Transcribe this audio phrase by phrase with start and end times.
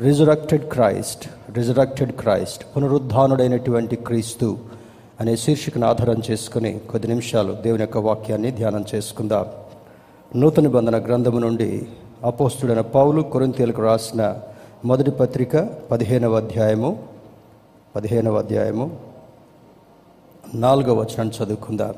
[0.00, 4.58] Resurrected Christ resurrected Christ పునరుద్ధానుడైనటువంటి క్రీస్తు
[5.20, 9.46] అనే శీర్షికను ఆధారం చేసుకుని కొద్ది నిమిషాలు దేవుని యొక్క వాక్యాన్ని ధ్యానం చేసుకుందాం.
[10.36, 11.88] నూతన బంధన గ్రంథము నుండి
[12.24, 14.36] అపోస్తుడైన పౌలు కొరింతీలకు రాసిన
[14.84, 15.56] మొదటి పత్రిక
[15.90, 17.04] పదిహేనవ అధ్యాయము
[17.96, 19.00] పదిహేనవ అధ్యాయము
[20.54, 21.94] నాలుగవ వచనం చదువుకుందాం.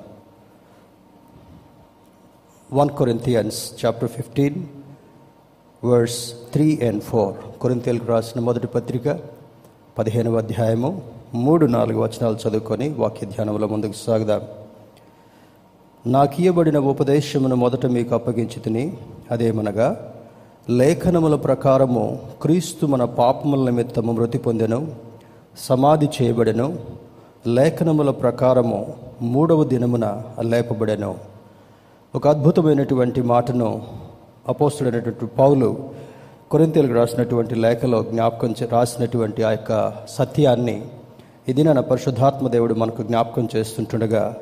[2.72, 4.66] One Corinthians chapter fifteen
[5.84, 7.34] verse three and four.
[7.66, 9.18] కొరింతేలకు రాసిన మొదటి పత్రిక
[9.98, 11.02] పదిహేనవ అధ్యాయము
[11.34, 14.40] మూడు నాలుగు వచనాలు చదువుకొని వాక్య ధ్యానంలో ముందుకు సాగుదాం.
[16.06, 18.96] నాకియబడిన ఉపదేశమును మొదట మీకు అప్పగించి తిని
[19.30, 20.14] అదేమనగా
[20.70, 24.92] లేఖనముల ప్రకారము క్రీస్తు మన పాపముల నిమిత్తము మృతి పొందెను
[25.58, 26.78] సమాధి చేయబడెను
[27.46, 31.14] లేఖనముల ప్రకారము మూడవ దినమున లేపబడెను.
[32.14, 33.82] ఒక అద్భుతమైనటువంటి మాటను
[34.48, 35.95] అపోస్తుడైనటువంటి పౌలు
[36.56, 40.82] కొరింతలకు రాసినటువంటి లేఖలో జ్ఞాపకం రాసినటువంటి ఆ యొక్క సత్యాన్ని
[41.48, 44.36] ఇది నా పరిశుద్ధాత్మ దేవుడు మనకు జ్ఞాపకం చేస్తుంటుండగా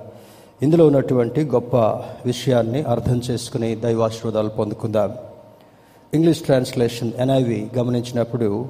[0.62, 1.76] ఇందులో ఉన్నటువంటి గొప్ప
[2.26, 5.14] విషయాన్ని అర్థం చేసుకుని దైవాశీర్వాదాలు పొందుకుందాం.
[6.14, 8.68] ఇంగ్లీష్ ట్రాన్స్లేషన్ ఎన్ఐవి గమనించినప్పుడు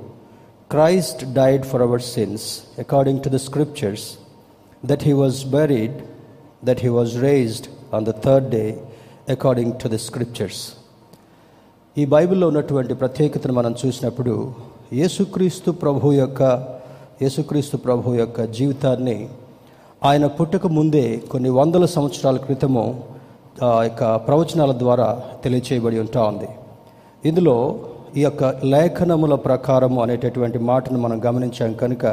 [0.71, 4.15] Christ died for our sins according to the scriptures
[4.85, 5.99] that he was buried
[6.65, 8.81] that he was raised on the third day
[9.29, 10.73] according to the scriptures.
[11.97, 14.33] ఈ బైబిల్లో ఉన్నటువంటి ప్రత్యేకతను మనం చూసినప్పుడు
[15.01, 16.43] యేసుక్రీస్తు ప్రభు యొక్క
[17.23, 19.29] యేసుక్రీస్తు ప్రభు యొక్క జీవితాన్ని
[20.05, 22.83] ఆయన పుట్టక ముందే కొన్ని వందల సంవత్సరాల క్రితము
[23.63, 25.07] ఆ యొక్క ప్రవచనాల ద్వారా
[25.45, 26.49] తెలియచేయబడి ఉంటా ఉంది.
[27.29, 27.57] ఇందులో
[28.17, 32.05] ఈ యొక్క లేఖనముల ప్రకారము అనేటటువంటి మాటను మనం గమనించాం కనుక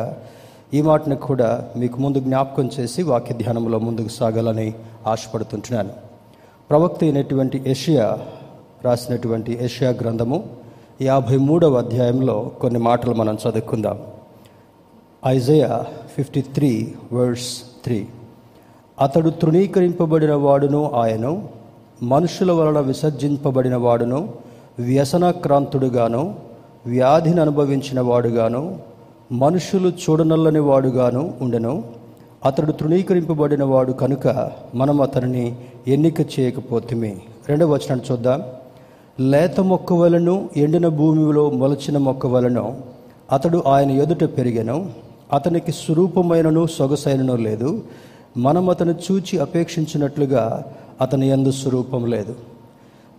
[0.74, 4.74] ఈ మాటను కూడా మీకు ముందు జ్ఞాపకం చేసి వాక్య ధ్యానంలో ముందుకు సాగాలని
[5.08, 5.94] ఆశపడుతుంటున్నాను.
[6.70, 8.06] ప్రవక్త అయినటువంటి ఏషియా
[8.86, 10.44] రాసినటువంటి ఏషియా గ్రంథము
[11.02, 14.00] యాభై మూడవ అధ్యాయంలో కొన్ని మాటలు మనం చదువుకుందాం.
[15.26, 15.84] Isaiah
[16.18, 18.08] fifty three verse three.
[19.02, 21.50] అతడు తృణీకరింపబడిన వాడును ఆయను
[22.04, 24.34] మనుషుల వలన విసర్జింపబడిన వాడును
[24.80, 26.36] వ్యసనాక్రాంతుడుగాను
[26.86, 28.80] వ్యాధిని అనుభవించిన వాడుగాను
[29.32, 31.84] మనుషులు చూడనల్లని వాడుగాను ఉండెను.
[32.46, 35.56] అతడు తృణీకరింపబడిన వాడు కనుక మనం అతనిని
[35.88, 37.18] ఎన్నిక చేయకపోతుమే.
[37.50, 38.44] రెండవ వచనాన్ని చూద్దాం.
[39.30, 42.78] లేత మొక్క వలను ఎండిన భూమిలో మొలచిన మొక్క వలను
[43.32, 44.90] అతడు ఆయన ఎదుట పెరిగను.
[45.34, 47.82] అతనికి స్వరూపమైనను సొగసైనను లేదు.
[48.38, 50.64] మనం అతను చూచి అపేక్షించినట్లుగా
[51.02, 52.36] అతని ఎందు స్వరూపం లేదు.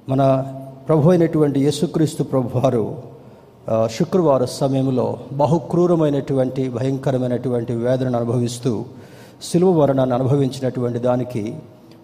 [0.09, 0.45] మన
[0.89, 3.13] ప్రభు అయినటువంటి యేసుక్రీస్తు ప్రభువారు
[3.69, 8.85] శుక్రవారం శుక్రవార సమయంలో బహుక్రూరమైనటువంటి భయంకరమైనటువంటి వేదనను అనుభవిస్తూ
[9.43, 11.55] సిలువ వరణాన్ని అనుభవించినటువంటి దానికి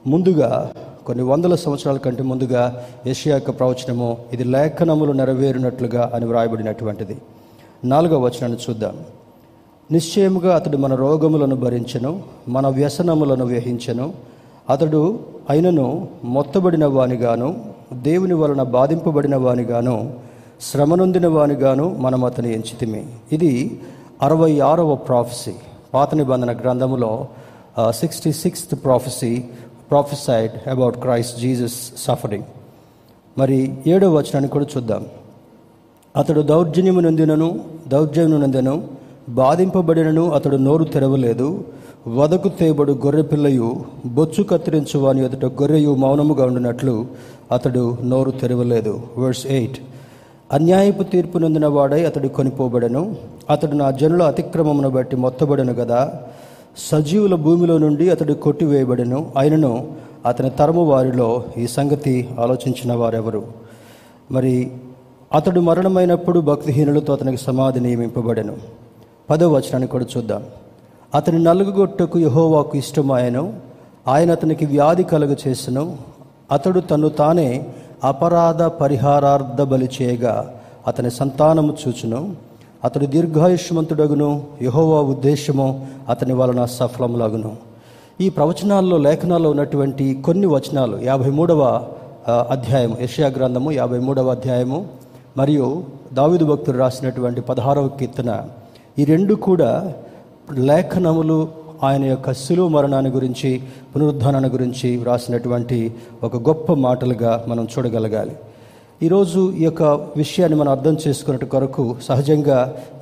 [0.07, 0.71] ముందుగా
[1.09, 2.63] కొన్ని వందల సంవత్సరాల కంటే ముందుగా
[3.07, 7.17] ఏషియా యొక్క ప్రవచనము ఇది లేఖనములు నెరవేరినట్లుగా అని వ్రాయబడినటువంటిది.
[7.85, 8.97] నాలుగవ వచనాన్ని చూద్దాం.
[9.93, 14.13] నిశ్చయముగా అతడు మన రోగములను భరించను మన వ్యసనములను వ్యహించను.
[14.71, 15.19] అతడు
[15.51, 17.49] అయినను మొత్తబడిన వానిగాను
[17.93, 20.13] దేవుని వలన బాధింపబడిన వానిగాను
[20.61, 23.07] శ్రమనొందిన వానిగాను మనం అతని ఎంచితిమి.
[23.33, 23.81] ఇది
[24.23, 25.55] అరవై ఆరవ ప్రాఫెసీ
[25.95, 27.27] పాత నిబంధన గ్రంథములో
[27.91, 29.45] sixty sixth prophecy
[29.91, 32.45] prophesied about Christ Jesus suffering
[33.39, 35.07] మరి ఏడవ వచనాన్ని కూడా చూద్దాం.
[36.17, 38.85] అతడు దౌర్జన్యము నందినను దౌర్జన్యము నందెను
[39.29, 41.65] బాధింపబడినను అతడు నోరు తెరవలేదు.
[42.09, 47.07] వదకు తేబడు గొర్రెపిల్లయు బొచ్చు కత్తిరించు వాని ఎదుట గొర్రెయు మౌనముగా ఉండినట్లు
[47.53, 49.03] అతడు నోరు తెరవలేదు.
[49.19, 49.79] Verse eight.
[50.53, 53.17] అన్యాయపు తీర్పు నొందిన వాడై అతడు కొనిపోబడను.
[53.51, 56.23] అతడు నా జనుల అతిక్రమమును బట్టి మొత్తబడను గదా.
[56.79, 59.33] సజీవుల భూమిలో నుండి అతడు కొట్టివేయబడెను.
[59.39, 59.93] ఆయనను
[60.27, 63.45] అతని తరము వారిలో ఈ సంగతి ఆలోచించిన వారెవరు?
[64.31, 64.71] మరి
[65.35, 68.57] అతడు మరణమైనప్పుడు భక్తిహీనులతో అతనికి సమాధి నియమింపబడెను.
[69.31, 70.45] పదో వచనాన్ని కూడా చూద్దాం.
[71.15, 73.55] అతని నలుగుగొట్టకు యహోవాకు ఇష్టమాయను.
[74.09, 75.97] ఆయన అతనికి వ్యాధి కలుగ చేసెను.
[76.53, 77.67] అతడు తను తానే
[78.05, 80.55] అపరాధ పరిహారార్థ బలి చేయగా
[80.87, 82.48] అతని సంతానము చూచును.
[82.85, 84.31] అతడు దీర్ఘాయుష్మంతుడగును.
[84.67, 85.69] యహోవా ఉద్దేశము
[86.13, 87.53] అతని వలన సఫలములగును.
[88.25, 91.63] ఈ ప్రవచనాల్లో లేఖనాల్లో ఉన్నటువంటి కొన్ని వచనాలు యాభై మూడవ
[92.55, 94.79] అధ్యాయం యెషయా గ్రంథము యాభై మూడవ అధ్యాయము
[95.41, 95.67] మరియు
[96.19, 98.31] దావిదు భక్తుడు రాసినటువంటి పదహారవ కీర్తన
[99.01, 99.71] ఈ రెండు కూడా
[100.69, 101.39] లేఖనములు
[101.87, 103.51] ఆయన యొక్క శిలువ మరణాన్ని గురించి
[103.91, 105.79] పునరుద్ధానాన్ని గురించి వ్రాసినటువంటి
[106.27, 108.35] ఒక గొప్ప మాటలుగా మనం చూడగలగాలి.
[109.07, 109.83] ఈరోజు ఈ యొక్క
[110.21, 112.57] విషయాన్ని మనం అర్థం చేసుకున్నట్టు కొరకు సహజంగా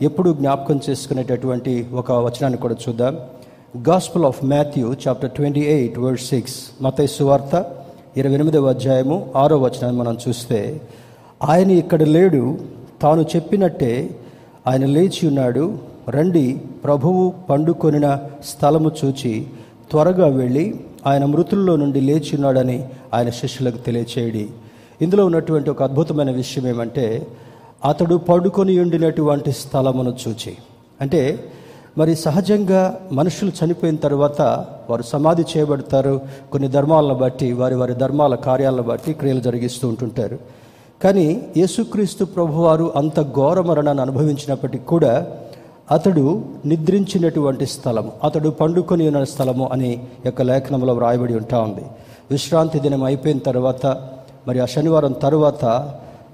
[0.08, 3.14] ఎప్పుడు జ్ఞాపకం చేసుకునేటటువంటి ఒక వచనాన్ని కూడా చూద్దాం.
[3.88, 7.54] Gospel of Matthew chapter twenty eight word six మత సువార్త
[8.16, 10.60] ఇరవై ఎనిమిదవ అధ్యాయము ఆరో వచనాన్ని మనం చూస్తే
[11.44, 12.42] ఆయన ఇక్కడ లేడు
[13.02, 13.92] తాను చెప్పినట్టే
[14.66, 15.64] ఆయన లేచి ఉన్నాడు
[16.08, 16.46] రండి
[16.84, 18.10] ప్రభువు పండుకొనిన
[18.50, 19.34] స్థలము చూచి
[19.90, 20.66] త్వరగా వెళ్ళి
[21.06, 22.78] ఆయన మృతుల్లో నుండి లేచి ఉన్నాడని
[23.14, 24.46] ఆయన శిష్యులకు తెలియచేయడి.
[25.02, 27.26] ఇందులో ఉన్నటువంటి ఒక అద్భుతమైన విషయం ఏమంటే
[27.84, 30.56] అతడు పడుకొని ఉండినటువంటి స్థలమును చూచి.
[31.00, 31.44] అంటే
[31.98, 34.42] మరి సహజంగా మనుషులు చనిపోయిన తర్వాత
[34.90, 36.20] వారు సమాధి చేయబడతారు
[36.52, 40.38] కొన్ని ధర్మాలను బట్టి వారి వారి ధర్మాల కార్యాలను బట్టి క్రియలు జరిగిస్తూ ఉంటుంటారు.
[41.04, 45.26] కానీ యేసుక్రీస్తు ప్రభువారు అంత ఘోర మరణాన్ని అనుభవించినప్పటికీ కూడా
[45.90, 51.84] అతడు నిద్రించినటువంటి స్థలము అతడు పండుకొని ఉన్న స్థలము అని యొక్క లేఖనంలో వ్రాయబడి ఉంటా ఉంది.
[52.30, 53.86] విశ్రాంతి దినం అయిపోయిన తర్వాత
[54.46, 55.64] మరి ఆ శనివారం తరువాత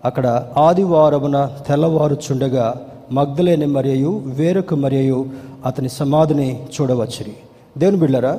[0.04, 0.26] అక్కడ
[0.58, 1.38] ఆదివారమున
[1.68, 2.66] తెల్లవారుచుండగా
[3.12, 5.18] మగ్ధలేని మరియు వేరొక మరియు
[5.66, 7.34] అతని సమాధిని చూడవచ్చురి.
[7.78, 8.32] దేవుని బిళ్ళరా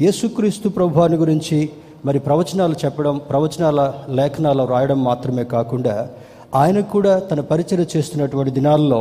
[0.00, 1.58] యేసుక్రీస్తు ప్రభువాని గురించి
[2.04, 5.94] మరి ప్రవచనాలు చెప్పడం ప్రవచనాల లేఖనాలు రాయడం మాత్రమే కాకుండా
[6.54, 9.00] ఆయన కూడా తన పరిచయం చేస్తున్నటువంటి దినాల్లో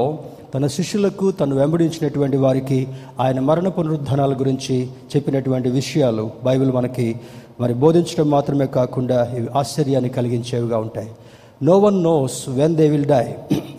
[0.54, 2.88] తన శిష్యులకు తను వెంబడించినటువంటి వారికి
[3.20, 7.16] ఆయన మరణ పునరుద్ధానాల గురించి చెప్పినటువంటి విషయాలు బైబిల్ మనకి
[7.60, 11.10] మరి బోధించడం మాత్రమే కాకుండా ఇవి ఆశ్చర్యాన్ని కలిగించేవిగా ఉంటాయి.
[11.64, 13.26] No one knows when they will die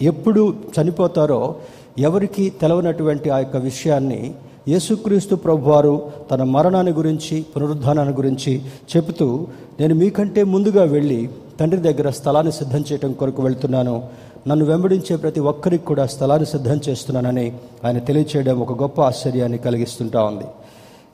[0.02, 1.54] ఎప్పుడు చనిపోతారో
[1.98, 4.34] ఎవరికి తెలవనటువంటి ఆ యొక్క విషయాన్ని
[4.68, 8.62] యేసుక్రీస్తు ప్రభువారు తన మరణాన్ని గురించి పునరుద్ధానాన్ని గురించి
[8.96, 9.46] చెబుతూ
[9.80, 11.28] నేను మీకంటే ముందుగా వెళ్ళి
[11.60, 14.02] తండ్రి దగ్గర స్థలాన్ని సిద్ధం చేయడం కొరకు వెళ్తున్నాను.
[14.48, 17.46] నన్ను వెంబడించే ప్రతి ఒక్కరికి కూడా స్థలాన్ని సిద్ధం చేస్తున్నానని
[17.84, 20.46] ఆయన తెలియచేయడం ఒక గొప్ప ఆశ్చర్యాన్ని కలిగిస్తుంటా ఉంది.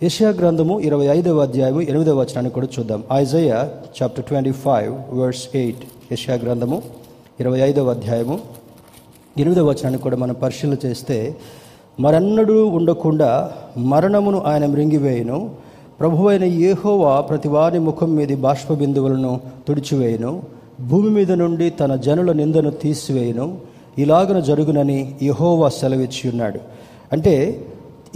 [0.04, 3.00] యషయా గ్రంథము ఇరవై ఐదవ అధ్యాయము ఎనిమిదవ వచనాన్ని కూడా చూద్దాం.
[3.22, 3.50] Isaiah
[3.96, 5.82] chapter twenty five verse eight
[6.12, 6.78] యషయా గ్రంథము
[7.40, 8.36] ఇరవై ఐదవ అధ్యాయము
[9.36, 11.18] ఎనిమిదవ వచనాన్ని కూడా మనం పరిశీలన చేస్తే
[12.00, 13.30] మరెన్నడూ ఉండకుండా
[13.92, 15.38] మరణమును ఆయన మృంగివేయను
[16.00, 19.32] ప్రభువైన ఏహోవా ప్రతి వారి ముఖం మీది బాష్ప బిందువులను
[19.68, 20.32] తుడిచివేయును
[20.80, 23.58] భూమి మీద నుండి తన జనుల నిందను తీసివేయను.
[23.98, 26.60] ఇలాగన జరుగునని యహోవా సెలవిచ్చి ఉన్నాడు.
[27.12, 27.66] అంటే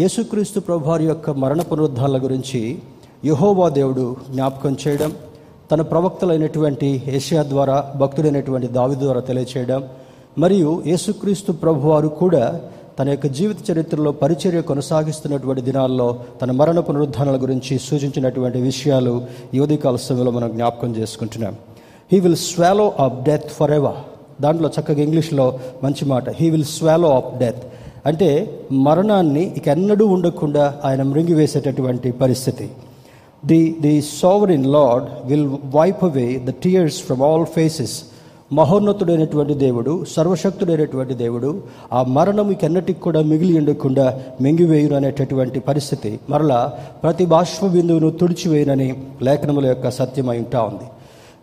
[0.01, 2.79] యేసుక్రీస్తు ప్రభువారి యొక్క మరణ పునరుద్ధాల గురించి
[3.25, 5.13] యహోవా దేవుడు జ్ఞాపకం చేయడం
[5.73, 9.85] తన ప్రవక్తలైనటువంటి ఏషియా ద్వారా భక్తుడైనటువంటి దావి ద్వారా తెలియచేయడం
[10.39, 12.61] మరియు యేసుక్రీస్తు ప్రభువారు కూడా
[12.99, 19.25] తన యొక్క జీవిత చరిత్రలో పరిచర్య కొనసాగిస్తున్నటువంటి దినాల్లో తన మరణ పునరుద్ధానాల గురించి సూచించినటువంటి విషయాలు
[19.55, 21.57] ఈ ఉదయకాల సమయంలో మనం జ్ఞాపకం చేసుకుంటున్నాం.
[22.13, 23.99] He will swallow of death forever
[24.43, 26.31] దాంట్లో చక్కగా ఇంగ్లీష్లో మంచి మాట.
[26.31, 27.63] He will swallow of death
[28.07, 28.29] అంటే
[28.73, 32.69] మరణాన్ని ఇక ఎన్నడూ ఉండకుండా ఆయన మృంగివేసేటటువంటి పరిస్థితి.
[33.47, 38.03] The the sovereign Lord will wipe away the tears from all faces
[38.53, 46.21] మహోన్నతుడైనటువంటి దేవుడు సర్వశక్తుడైనటువంటి దేవుడు ఆ మరణం ఎన్నటికి కూడా మిగిలి ఉండకుండా మింగివేయును అనేటటువంటి పరిస్థితి.
[46.31, 46.73] మరలా
[47.03, 48.89] ప్రతి బాష్ప బిందువును తుడిచివేయునని
[49.23, 50.89] లేఖనముల యొక్క సత్యమై ఉంటా ఉంది.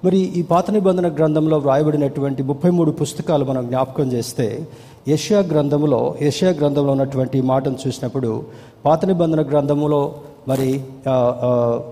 [0.04, 4.68] మరి ఈ పాత నిబంధన గ్రంథంలో వ్రాయబడినటువంటి ముప్పై మూడు పుస్తకాలు మనం జ్ఞాపకం చేస్తే
[5.08, 8.44] యష్యా గ్రంథంలో యష్యా గ్రంథంలో ఉన్నటువంటి మాటను చూసినప్పుడు
[8.86, 10.16] పాత నిబంధన గ్రంథంలో
[10.48, 10.82] మరి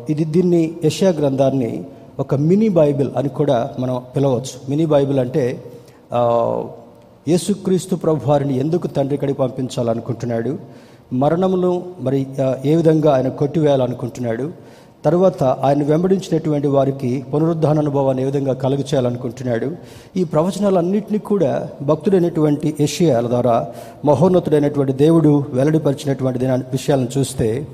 [0.10, 1.84] ఇది దీన్ని యష్యా గ్రంథాన్ని
[2.20, 4.70] ఒక మినీ బైబిల్ అని కూడా మనం పిలవచ్చు.
[4.70, 5.64] మినీ బైబిల్ అంటే
[7.28, 10.58] యేసుక్రీస్తు ప్రభు వారిని ఎందుకు తండ్రి కడికి పంపించాలనుకుంటున్నాడు
[11.14, 12.26] మరణమును మరి
[12.66, 14.52] ఏ విధంగా ఆయన కొట్టివేయాలనుకుంటున్నాడు
[15.06, 19.72] తర్వాత ఆయన వెంబడించినటువంటి వారికి పునరుద్ధాన అనుభవాన్ని ఏ విధంగా కలుగు చేయాలనుకుంటున్నాడు
[20.18, 23.68] ఈ ప్రవచనాలన్నింటినీ కూడా భక్తుడైనటువంటి ఏషియాల ద్వారా
[24.06, 27.68] మహోన్నతుడైనటువంటి దేవుడు వెల్లడిపరిచినటువంటి దినా- విషయాలను చూస్తే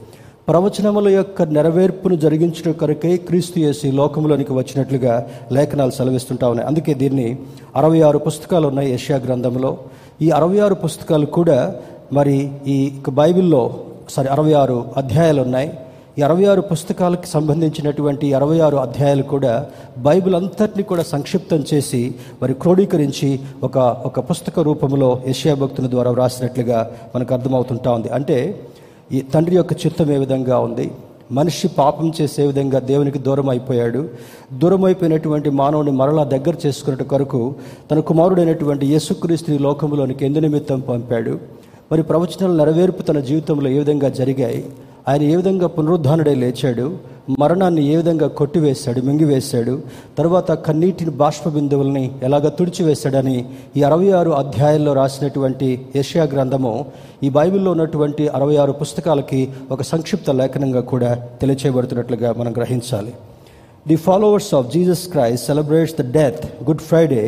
[0.48, 6.68] ప్రవచనముల యొక్క నెరవేర్పును జరిగించడం కొరకే క్రీస్తు చేసి లోకంలోనికి వచ్చినట్లుగా లేఖనాలు సెలవిస్తుంటా ఉన్నాయి.
[6.68, 7.38] అందుకే దీన్ని
[7.76, 9.78] అరవై ఆరు పుస్తకాలు ఉన్నాయి ఏషియా గ్రంథంలో.
[10.22, 11.76] ఈ అరవై ఆరు పుస్తకాలు కూడా
[12.14, 13.76] మరి ఈ బైబిల్లో
[14.10, 15.74] సారీ అరవై ఆరు అధ్యాయాలు ఉన్నాయి.
[16.20, 19.66] ఈ అరవై ఆరు పుస్తకాలకు సంబంధించినటువంటి అరవై ఆరు అధ్యాయాలు కూడా
[19.98, 26.92] బైబిల్ అంతటిని కూడా సంక్షిప్తం చేసి మరి క్రోడీకరించి ఒక ఒక పుస్తక రూపంలో యశ్యా భక్తుల ద్వారా వ్రాసినట్లుగా
[27.16, 28.10] మనకు అర్థమవుతుంటా ఉంది.
[28.10, 28.62] అంటే
[29.12, 30.92] ఈ తండ్రి యొక్క చిత్తం ఏ విధంగా ఉంది?
[31.32, 34.10] మనిషి పాపం చేసే విధంగా దేవునికి దూరం అయిపోయాడు.
[34.54, 37.56] దూరం అయిపోయినటువంటి మానవుని మరలా దగ్గర చేసుకున్నట్టు కొరకు
[37.92, 41.40] తన కుమారుడైనటువంటి యేసుక్రీస్తుని లోకంలోనికి ఎందు నిమిత్తం పంపాడు.
[41.92, 44.66] మరి ప్రవచనాల నెరవేర్పు తన జీవితంలో ఏ విధంగా జరిగాయి?
[45.08, 46.86] ఆయన ఏ విధంగా పునరుద్ధానుడై లేచాడు
[47.40, 49.74] మరణాన్ని ఏ విధంగా కొట్టివేశాడు మింగివేశాడు
[50.18, 53.36] తర్వాత కన్నీటిని బాష్ప బిందువుల్ని ఎలాగ తుడిచివేశాడని
[53.78, 56.74] ఈ అరవై ఆరు అధ్యాయాల్లో రాసినటువంటి ఏషియా గ్రంథము
[57.24, 59.42] ఈ బైబిల్లో ఉన్నటువంటి అరవై ఆరు పుస్తకాలకి
[59.72, 63.14] ఒక సంక్షిప్త లేఖనంగా కూడా తెలియచేయబడుతున్నట్లుగా మనం గ్రహించాలి.
[63.90, 67.22] The followers of Jesus Christ celebrates the death Good Friday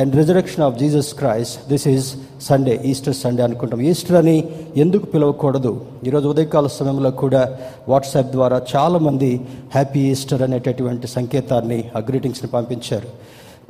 [0.00, 2.08] and resurrection of Jesus Christ this is
[2.48, 3.80] Sunday Easter Sunday అనుకుంటాం.
[3.90, 4.36] ఈస్టర్ అని
[4.76, 5.72] ఎందుకు పిలవకూడదు?
[6.06, 7.42] ఈరోజు ఉదయకాల సమయంలో కూడా
[7.88, 9.30] వాట్సాప్ ద్వారా చాలామంది
[9.74, 13.08] హ్యాపీ ఈస్టర్ అనేటటువంటి సంకేతాన్ని ఆ గ్రీటింగ్స్ని పంపించారు.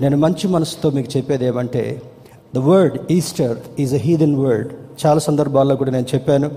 [0.00, 2.02] నేను మంచి మనసుతో మీకు చెప్పేది ఏమంటే
[2.54, 4.72] the word Easter is a heathen word
[5.06, 6.50] చాలా సందర్భాల్లో కూడా నేను చెప్పాను.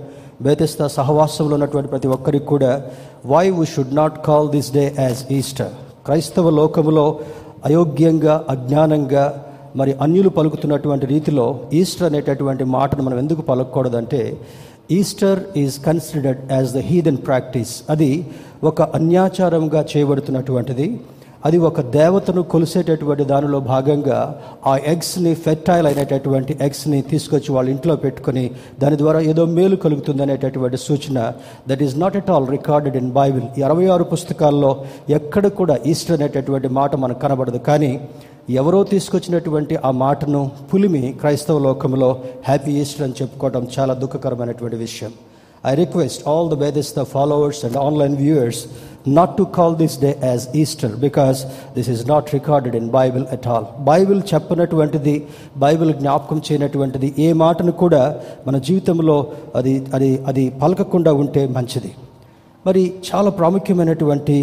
[0.46, 2.72] బేతిస్తా సహవాసంలో ఉన్నటువంటి ప్రతి ఒక్కరికి కూడా
[3.26, 5.74] why we should not call this day as Easter
[6.06, 7.06] క్రైస్తవ లోకంలో
[7.66, 9.26] అయోగ్యంగా అజ్ఞానంగా
[9.76, 11.46] మరి అన్యులు పలుకుతున్నటువంటి రీతిలో
[11.80, 14.22] ఈస్టర్ అనేటటువంటి మాటను మనం ఎందుకు పలకూడదంటే
[14.98, 18.12] Easter is considered as the heathen practice అది
[18.64, 20.88] ఒక అన్యాచారంగా చేయబడుతున్నటువంటిది.
[21.46, 28.52] అది ఒక దేవతను కొలిసేటటువంటి దానిలో భాగంగా ఆ ఎగ్స్ని ఫెర్టైల్ అయినటువంటి ఎగ్స్ని తీసుకొచ్చి వాళ్ళ ఇంట్లో పెట్టుకొని
[28.80, 31.34] దాని ద్వారా ఏదో మేలు కలుగుతుంది అనేటటువంటి సూచన
[31.68, 36.68] that is not at all recorded in Bible ఇరవై ఆరు పుస్తకాల్లో ఎక్కడ కూడా ఈస్టర్ అనేటటువంటి
[36.68, 37.58] మాట మనకు కనబడదు.
[37.58, 38.00] కానీ
[38.50, 45.12] ఎవరో తీసుకొచ్చినటువంటి ఆ మాటను పులిమి క్రైస్తవ లోకంలో హ్యాపీ ఈస్టర్ అని చెప్పుకోవడం చాలా దుఃఖకరమైనటువంటి విషయం.
[45.66, 48.66] I request all the బేదిస్ the followers and online viewers
[49.16, 51.40] not to call this day as Easter because
[51.76, 55.16] this is not recorded in Bible at all Bible చెప్పనటువంటిది
[55.58, 58.02] Bible జ్ఞాపకం చేయనటువంటిది ఏ మాటను కూడా
[58.48, 59.18] మన జీవితంలో
[59.56, 61.92] అది అది అది పలకకుండా ఉంటే మంచిది.
[62.66, 64.38] మరి చాలా ప్రాముఖ్యమైనటువంటి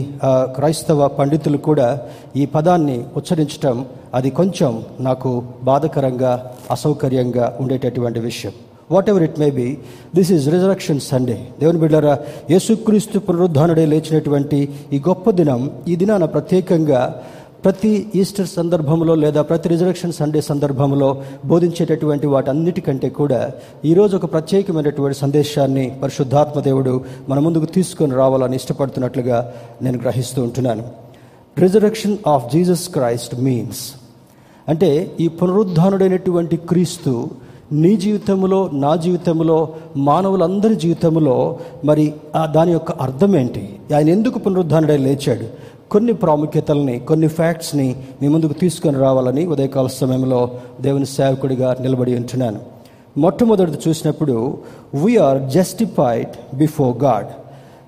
[0.56, 1.88] క్రైస్తవ పండితులు కూడా
[2.36, 5.30] ఈ పదాన్ని ఉచ్చరించటం అది కొంచెం నాకు
[5.68, 6.32] బాధకరంగా
[6.70, 8.54] అసౌకర్యంగా ఉండేటటువంటి విషయం.
[9.12, 9.68] Whatever it may be
[10.14, 12.14] this is resurrection Sunday దేవుని బిడ్డారా
[12.50, 14.60] యేసుక్రీస్తు పునరుద్ధానుడే లేచినటువంటి
[14.92, 17.00] ఈ గొప్ప దినం ఈ దినాన ప్రత్యేకంగా
[17.64, 21.06] ప్రతి ఈస్టర్ సందర్భంలో లేదా ప్రతి రిజర్వేషన్ సండే సందర్భంలో
[21.52, 23.38] బోధించేటటువంటి వాటన్నిటికంటే కూడా
[23.90, 26.92] ఈరోజు ఒక ప్రత్యేకమైనటువంటి సందేశాన్ని పరిశుద్ధాత్మ దేవుడు
[27.28, 29.38] మన ముందుకు తీసుకొని రావాలని ఇష్టపడుతున్నట్లుగా
[29.82, 30.84] నేను గ్రహిస్తూ ఉంటున్నాను.
[31.58, 33.82] Resurrection of Jesus Christ means
[34.68, 37.12] అంటే ఈ పునరుద్ధానుడైనటువంటి క్రీస్తు
[37.74, 42.14] నీ జీవితంలో నా జీవితంలో మానవులందరి జీవితంలో మరి
[42.52, 43.62] దాని యొక్క అర్థం ఏంటి
[43.94, 45.46] ఆయన ఎందుకు పునరుద్ధానుడై లేచాడు?
[45.90, 50.50] కొన్ని ప్రాముఖ్యతల్ని కొన్ని ఫ్యాక్ట్స్ని మీ ముందుకు తీసుకొని రావాలని ఉదయకాల సమయంలో
[50.80, 52.60] దేవుని సేవకుడిగా నిలబడి ఉంటున్నాను.
[53.18, 54.58] మొట్టమొదటి చూసినప్పుడు
[55.04, 57.26] వీఆర్ జస్టిఫైడ్ బిఫోర్ గాడ్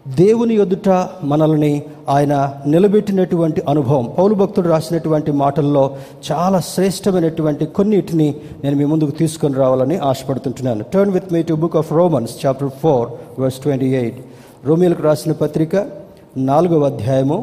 [0.07, 0.89] దేవుని ఎదుట
[1.23, 2.35] మనల్ని ఆయన
[2.67, 4.15] నిలబెట్టినటువంటి అనుభవం.
[4.19, 5.97] పౌలు భక్తుడు రాసినటువంటి మాటల్లో
[6.31, 8.29] చాలా శ్రేష్టమైనటువంటి కొన్నిటిని
[8.65, 10.85] నేను మీ ముందుకు తీసుకొని రావాలని ఆశపడుతుంటున్నాను.
[10.95, 13.09] Turn with me to book of Romans chapter four
[13.41, 14.21] verse twenty eight
[14.67, 15.77] రోమిలకు రాసిన పత్రిక
[16.37, 17.39] నాలుగవ అధ్యాయము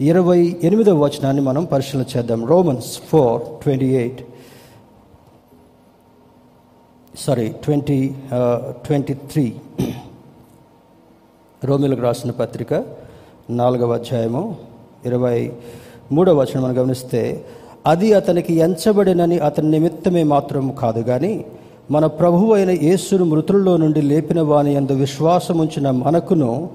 [0.00, 2.46] ఇరవై ఎనిమిదవ వచనాన్ని మనం పరిశీలన చేద్దాం.
[2.46, 4.22] Romans four twenty eight
[7.18, 8.14] sorry twenty
[8.86, 9.52] twenty three
[11.64, 12.84] రోమిలకు రాసిన పత్రిక
[13.50, 14.54] నాలుగవ అధ్యాయము
[15.06, 15.52] ఇరవై
[16.12, 17.44] మూడవ వచనం మనం గమనిస్తే
[17.86, 21.44] అది అతనికి ఎంచబడినని అతని నిమిత్తమే మాత్రం కాదు కానీ
[21.90, 26.70] మన ప్రభువు అయిన యేసును మృతుల్లో నుండి లేపిన వాని అందు విశ్వాసం ఉంచిన మనకును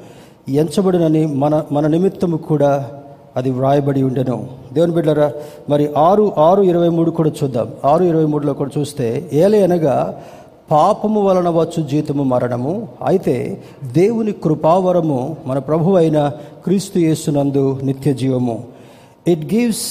[0.50, 2.90] ఎంచబడినని మన మన నిమిత్తము కూడా
[3.38, 4.48] అది వ్రాయబడి ఉండెను.
[4.74, 5.32] దేవుని బిడ్డరా
[5.70, 7.72] మరి ఆరు ఆరు ఇరవై మూడు కూడా చూద్దాం.
[7.86, 10.22] ఆరు ఇరవై మూడులో కూడా చూస్తే ఏలే అనగా
[10.72, 12.88] పాపము వలన వచ్చు జీతము మరణము.
[13.06, 16.32] అయితే దేవుని కృపావరము మన ప్రభు అయిన
[16.64, 18.64] క్రీస్తు యేసునందు నిత్య జీవము.
[19.28, 19.88] It gives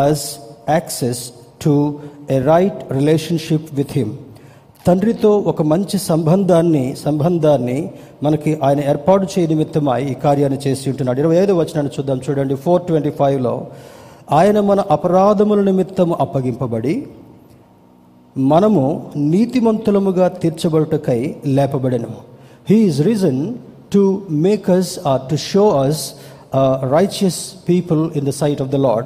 [0.00, 0.24] us
[0.70, 1.30] access
[1.64, 1.98] to
[2.30, 4.12] a right relationship with him
[4.86, 7.90] తండ్రితో ఒక మంచి సంబంధాన్ని సంబంధాన్ని
[8.22, 11.20] మనకి ఆయన ఏర్పాటు చేయ నిమిత్తమై ఈ కార్యాన్ని చేసి ఉంటున్నాడు.
[11.20, 12.54] ఇరవై ఐదు వచనాన్ని చూద్దాం చూడండి.
[12.54, 13.66] ఫోర్ ట్వంటీ ఫైవ్లో
[14.32, 17.06] ఆయన మన అపరాధముల నిమిత్తము అప్పగింపబడి
[18.38, 22.16] మనము నీతిమంతులముగా తీర్చబడుటకై లేపబడినము.
[22.70, 23.54] He is reason
[23.94, 26.12] to make us or to show us
[26.90, 29.04] righteous people in the sight of the Lord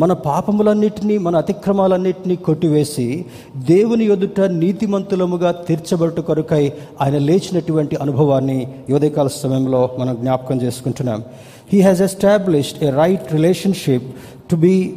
[0.00, 3.24] మన పాపములన్నిటినీ మన అతిక్రమాలన్నిటినీ కొట్టివేసి
[3.56, 11.24] దేవుని ఎదుట నీతిమంతులముగా తీర్చబడుట కొరకై ఆయన లేచినటువంటి అనుభవాన్ని యువదయకాల సమయంలో మనం జ్ఞాపకం చేసుకుంటున్నాం.
[11.72, 14.16] He has established a right relationship
[14.50, 14.94] to be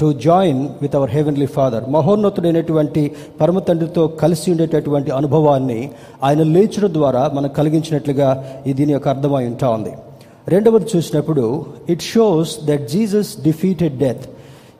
[0.00, 5.90] to join with our heavenly Father మహోన్నతుడైనటువంటి పరమ తండ్రితో కలిసి ఉండేటటువంటి అనుభవాన్ని
[6.22, 8.28] ఆయన లేచడం ద్వారా మనకు కలిగించినట్లుగా
[8.66, 9.90] దీని యొక్క అర్థమై ఉంటా ఉంది.
[10.48, 14.26] రెండవది చూసినప్పుడు it shows that Jesus defeated death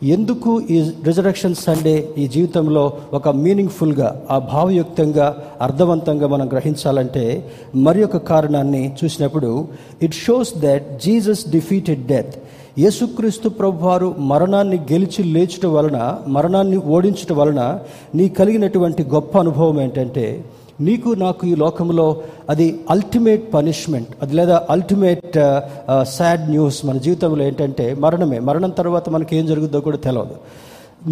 [0.03, 8.17] ఎందుకు ఈ రిజరక్షన్ సండే ఈ జీవితంలో ఒక మీనింగ్ఫుల్గా ఆ భావయుక్తంగా అర్థవంతంగా మనం గ్రహించాలంటే మరి ఒక
[8.17, 9.69] కారణాన్ని చూసినప్పుడు
[10.03, 12.35] it shows that Jesus defeated death
[12.79, 15.99] యేసుక్రీస్తు ప్రభువారు మరణాన్ని గెలిచి లేచుట వలన
[16.35, 17.63] మరణాన్ని ఓడించడం వలన
[18.19, 20.25] నీ కలిగినటువంటి గొప్ప అనుభవం ఏంటంటే
[20.87, 22.07] నీకు నాకు ఈ లోకంలో
[22.53, 25.39] అది అల్టిమేట్ పనిష్మెంట్ అది లేదా అల్టిమేట్
[26.17, 28.39] సాడ్ న్యూస్ మన జీవితంలో ఏంటంటే మరణమే.
[28.49, 30.37] మరణం తర్వాత మనకి ఏం జరుగుతుందో కూడా తెలియదు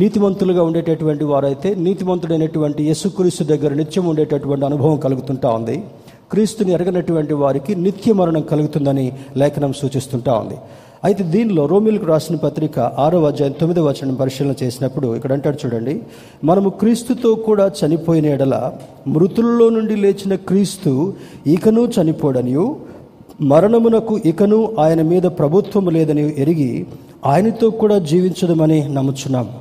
[0.02, 5.76] నీతిమంతులుగా ఉండేటటువంటి వారైతే నీతిమంతుడైనటువంటి యేసుక్రీస్తు దగ్గర నిత్యం ఉండేటటువంటి అనుభవం కలుగుతుంటా ఉంది.
[6.32, 9.04] క్రీస్తుని ఎరగనటువంటి వారికి నిత్య మరణం కలుగుతుందని
[9.40, 10.56] లేఖనం సూచిస్తుంటా ఉంది.
[11.04, 15.94] అయితే దీనిలో రోమిలకు రాసిన పత్రిక ఆరో అధ్యాయం తొమ్మిదవ వచనం పరిశీలన చేసినప్పుడు ఇక్కడ అంటాడు చూడండి
[16.44, 18.56] మనము క్రీస్తుతో కూడా చనిపోయిన ఎడల
[19.06, 20.92] మృతుల్లో నుండి లేచిన క్రీస్తు
[21.46, 22.64] ఇకను చనిపోడనియు
[23.50, 26.70] మరణమునకు ఇకను ఆయన మీద ప్రభుత్వం లేదని ఎరిగి
[27.26, 29.52] ఆయనతో కూడా జీవించడమని నమ్ముచున్నాము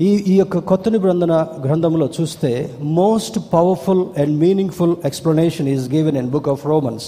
[0.00, 1.32] ఈ ఈ యొక్క కొత్త నిబంధన
[1.64, 2.50] గ్రంథంలో చూస్తే
[2.94, 7.06] most powerful and meaningful explanation is given in book of Romans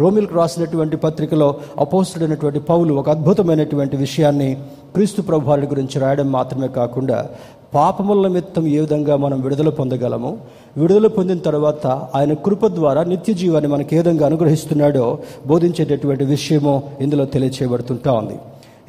[0.00, 4.56] రోమిల్కి రాసినటువంటి పత్రికలో అపోస్తుడైనటువంటి పౌలు ఒక అద్భుతమైనటువంటి విషయాన్ని
[4.94, 7.26] క్రీస్తు ప్రభువారి గురించి రాయడం మాత్రమే కాకుండా
[7.74, 10.38] పాపముల నిమిత్తం ఏ విధంగా మనం విడుదల పొందగలము?
[10.76, 17.24] విడుదల పొందిన తర్వాత ఆయన కృప ద్వారా నిత్య జీవాన్ని మనకి ఏ విధంగా అనుగ్రహిస్తున్నాడో బోధించేటటువంటి విషయము ఇందులో
[17.24, 18.38] తెలియచేయబడుతుంటా ఉంది.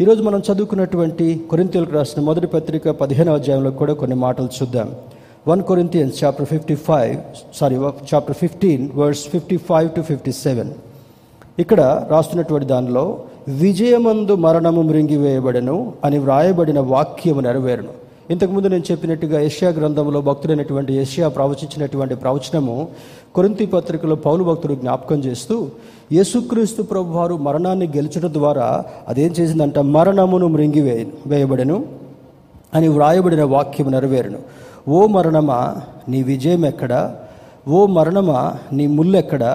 [0.02, 4.96] ఈరోజు మనం చదువుకున్నటువంటి కొరింతలకు రాసిన మొదటి పత్రిక పదిహేనవ అధ్యాయంలో కూడా కొన్ని మాటలు చూద్దాం.
[5.48, 7.18] One Corinthians chapter fifty five
[7.56, 10.72] sorry chapter fifteen words fifty five to fifty seven.
[11.60, 17.94] ఇక్కడ రాస్తున్నటువంటి దానిలో విజయమందు మరణము మృంగివేయబడను అని వ్రాయబడిన వాక్యము నెరవేరును.
[18.32, 22.88] ఇంతకుముందు నేను చెప్పినట్టుగా ఏషియా గ్రంథంలో భక్తుడైనటువంటి ఏషియా ప్రవచించినటువంటి ప్రవచనము
[23.36, 25.68] కొరింతి పత్రికలో పౌలు భక్తుడు జ్ఞాపకం చేస్తూ
[26.14, 29.80] యేసుక్రీస్తు ప్రభు వారు మరణాన్ని గెలిచడం ద్వారా అదేం చేసిందంట?
[29.80, 31.86] మరణమును మృంగివే వేయబడను
[32.74, 34.40] అని వ్రాయబడిన వాక్యం నెరవేరును.
[34.90, 35.76] ఓ మరణమా
[36.10, 37.02] నీ విజయం ఎక్కడా
[37.68, 39.52] ఓ మరణమా నీ ముల్లెక్కడా?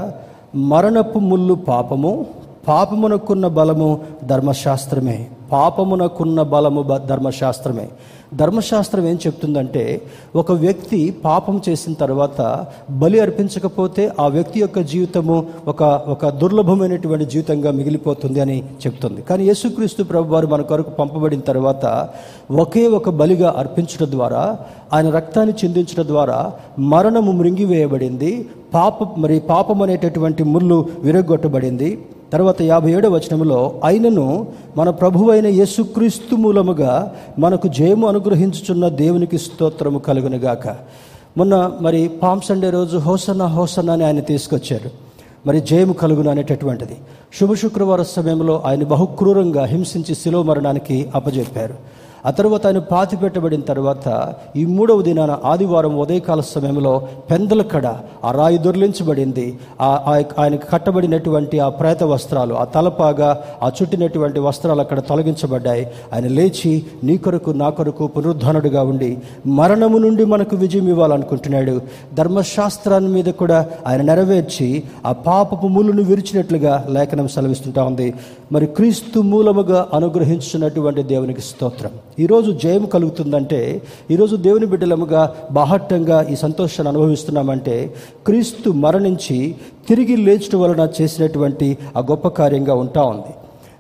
[0.55, 2.27] మరణపు ముళ్ళు పాపము
[2.69, 5.29] పాపమునకున్న బలము ధర్మశాస్త్రమే.
[5.53, 7.89] పాపమునకున్న బలము బ- ధర్మశాస్త్రమే.
[8.35, 10.03] ధర్మశాస్త్రం ఏం చెప్తుందంటే
[10.37, 17.71] ఒక వ్యక్తి పాపం చేసిన తర్వాత బలి అర్పించకపోతే ఆ వ్యక్తి యొక్క జీవితము ఒక ఒక దుర్లభమైనటువంటి జీవితంగా
[17.71, 19.23] మిగిలిపోతుంది అని చెప్తుంది.
[19.23, 22.09] కానీ యేసుక్రీస్తు ప్రభు వారు మన కొరకు పంపబడిన తర్వాత
[22.51, 24.59] ఒకే ఒక బలిగా అర్పించడం ద్వారా
[24.93, 33.15] ఆయన రక్తాన్ని చిందించడం ద్వారా మరణము మృంగివేయబడింది పాప మరి పాపం అనేటటువంటి ముళ్ళు విరగొట్టబడింది తర్వాత యాభై ఏడవ
[33.15, 34.47] వచనంలో ఆయనను
[34.77, 40.69] మన ప్రభువైన యేసుక్రీస్తు మూలముగా మనకు జయము అనుగ్రహించుచున్న దేవునికి స్తోత్రము కలుగునుగాక.
[41.37, 44.91] మొన్న మరి పామ్ సండే రోజు హోసన్న హోసన్న అని ఆయన తీసుకొచ్చారు.
[45.47, 46.97] మరి జయము కలుగును అనేటటువంటిది.
[47.41, 51.75] శుభ శుక్రవార సమయంలో ఆయన బహుక్రూరంగా హింసించి శిలో మరణానికి అప్పజెప్పారు.
[52.27, 57.87] ఆ తర్వాత ఆయన పాతి పెట్టబడిన తర్వాత ఈ మూడవ దినాన ఆదివారం ఉదయకాల సమయంలో పెందల కడ
[58.25, 59.59] ఆ రాయి దొర్లించబడింది.
[59.81, 65.87] ఆ ఆయనకు కట్టబడినటువంటి ఆ ప్రేత వస్త్రాలు ఆ తలపాగా ఆ చుట్టినటువంటి వస్త్రాలు అక్కడ తొలగించబడ్డాయి.
[66.13, 71.81] ఆయన లేచి నీ కొరకు నా కొరకు పునరుద్ధానుడిగా ఉండి మరణము నుండి మనకు విజయం ఇవ్వాలనుకుంటున్నాడు.
[72.15, 78.15] ధర్మశాస్త్రాన్ని మీద కూడా ఆయన నెరవేర్చి ఆ పాపపు మూలను విరిచినట్లుగా లేఖనం సెలవిస్తుంటా ఉంది.
[78.53, 81.91] మరి క్రీస్తు మూలముగా అనుగ్రహించినటువంటి దేవునికి స్తోత్రం.
[82.19, 87.95] ఈరోజు జయం కలుగుతుందంటే ఈరోజు దేవుని బిడ్డలముగా బాహట్టంగా ఈ సంతోషాన్ని అనుభవిస్తున్నామంటే
[88.27, 89.55] క్రీస్తు మరణించి
[89.89, 93.33] తిరిగి లేచడం వలన చేసినటువంటి ఆ గొప్ప కార్యంగా ఉంటా ఉంది.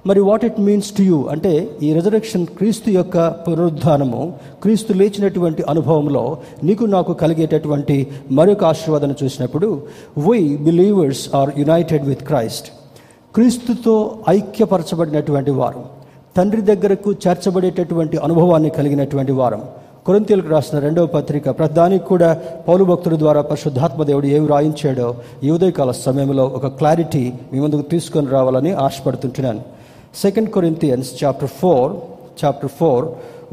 [0.07, 6.38] మరి what it means to you అంటే ఈ రిజరెక్షన్ క్రీస్తు యొక్క పునరుద్ధానము క్రీస్తు లేచినటువంటి అనుభవంలో
[6.64, 9.83] నీకు నాకు కలిగేటటువంటి మరొక ఆశీర్వాదం చూసినప్పుడు
[10.18, 12.68] why believers are united with Christ
[13.35, 15.85] క్రీస్తుతో ఐక్యపరచబడినటువంటి వారు.
[16.37, 19.62] తండ్రి దగ్గరకు చేర్చబడేటటువంటి అనుభవాన్ని కలిగినటువంటి వారం.
[20.07, 22.31] కొరింతీలకు రాసిన రెండవ పత్రిక ప్రధానికి కూడా
[22.68, 25.14] పౌలు భక్తుడి ద్వారా పరిశుద్ధాత్మ దేవుడు ఏమి రాయించాడో
[25.45, 29.62] ఈ ఉదయకాల సమయంలో ఒక క్లారిటీ మీ ముందుకు తీసుకొని రావాలని ఆశపడుతుంటున్నాను.
[30.14, 31.92] Second Corinthians chapter four
[32.45, 33.05] chapter four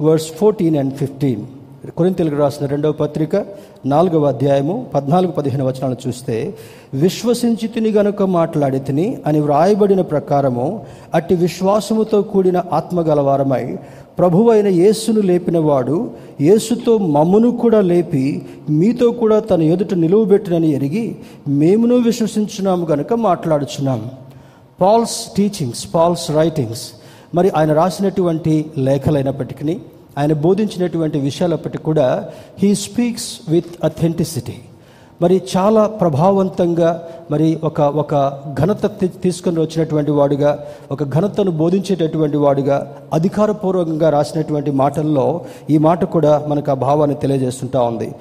[0.01, 1.43] verse fourteen and fifteen
[1.87, 3.35] కొరింతీలకు రాసిన రెండవ పత్రిక
[3.85, 6.53] నాలుగవ అధ్యాయము పద్నాలుగు పదిహేను వచనాలు చూస్తే
[6.93, 13.77] విశ్వసించి తిని గనుక మాట్లాడి తిని అని వ్రాయబడిన ప్రకారము అట్టి విశ్వాసముతో కూడిన ఆత్మగలవారమై
[14.17, 16.11] ప్రభువైన యేసును లేపినవాడు
[16.41, 21.15] యేసుతో మమ్మును కూడా లేపి మీతో కూడా తన ఎదుట నిలువబెట్టినని ఎరిగి
[21.47, 24.11] మేమును విశ్వసించున్నాము గనుక మాట్లాడుచున్నాం.
[24.81, 26.81] Paul's teachings Paul's writings.
[27.35, 29.77] మరి ఆయన రాసినటువంటి లేఖలైనప్పటికీ
[30.19, 32.29] ఆయన బోధించినటువంటి విషయాలప్పటికీ కూడా
[32.59, 34.53] హీ స్పీక్స్ విత్ అథెంటిసిటీ
[35.21, 44.09] మరి చాలా ప్రభావవంతంగా మరి ఒక ఒక ఘనత తీ- వచ్చినటువంటి వాడుగా ఒక ఘనతను బోధించేటటువంటి వాడుగా అధికారపూర్వకంగా
[44.09, 48.15] రాసినటువంటి మాటల్లో ఈ మాట కూడా మనకు ఆ భావాన్ని తెలియజేస్తుంటా ఉంది.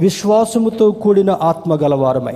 [0.00, 2.34] విశ్వాసముతో కూడిన ఆత్మ గలవారమై.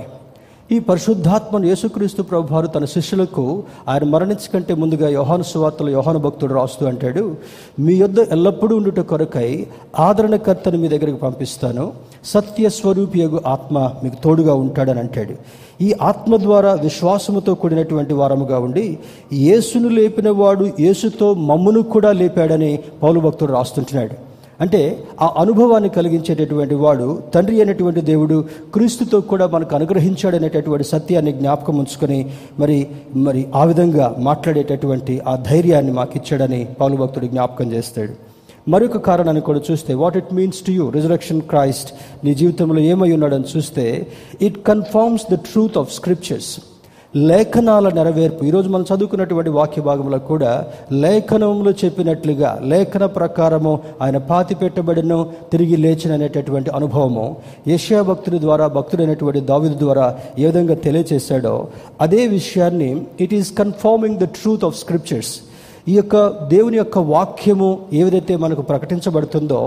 [0.73, 3.43] ఈ పరిశుద్ధాత్మను యేసుక్రీస్తు ప్రభువారు తన శిష్యులకు
[3.91, 7.23] ఆయన మరణించకంటే ముందుగా యోహాను సువార్తలు యోహాను భక్తుడు రాస్తూ అంటాడు
[7.85, 9.49] మీ యొద్ద ఎల్లప్పుడూ ఉండుట కొరకై
[10.07, 11.85] ఆదరణకర్తను మీ దగ్గరికి పంపిస్తాను.
[12.33, 15.35] సత్య స్వరూపియగు ఆత్మ మీకు తోడుగా ఉంటాడని అంటాడు.
[15.87, 18.87] ఈ ఆత్మ ద్వారా విశ్వాసముతో కూడినటువంటి వారముగా ఉండి
[19.47, 22.71] యేసును లేపినవాడు యేసుతో మమ్మును కూడా లేపాడని
[23.03, 24.15] పౌలు భక్తుడు రాస్తుంటున్నాడు.
[24.61, 32.31] అంటే ఆ అనుభవాన్ని కలిగించేటటువంటి వాడు తండ్రి అయినటువంటి దేవుడు క్రీస్తుతో కూడా మనకు అనుగ్రహించాడనేటటువంటి సత్యాన్ని జ్ఞాపకం ఉంచుకొని
[32.59, 38.13] మరి మరి ఆ విధంగా మాట్లాడేటటువంటి ఆ ధైర్యాన్ని మాకు ఇచ్చాడని పౌలు భక్తుడు జ్ఞాపకం చేస్తాడు.
[38.69, 41.89] మరొక కారణాన్ని కూడా చూస్తే what it means to you resurrection Christ
[42.25, 44.07] నీ జీవితంలో ఏమై ఉన్నాడని చూస్తే
[44.41, 46.59] it confirms the truth of scriptures
[47.15, 48.45] లేఖనాల నెరవేర్పు.
[48.45, 50.49] ఈరోజు మనం చదువుకున్నటువంటి వాక్య భాగంలో కూడా
[50.91, 55.19] లేఖనంలో చెప్పినట్లుగా లేఖన ప్రకారము ఆయన పాతి పెట్టబడినో
[55.51, 60.07] తిరిగి లేచిన అనేటటువంటి అనుభవము యశ్యా భక్తుడి ద్వారా భక్తుడైనటువంటి దావిదు ద్వారా
[60.39, 61.55] ఏ విధంగా తెలియచేశాడో
[62.01, 65.33] అదే విషయాన్ని it is confirming the truth of scriptures
[65.87, 66.15] ఈ యొక్క
[66.51, 69.59] దేవుని యొక్క వాక్యము ఏదైతే మనకు ప్రకటించబడుతుందో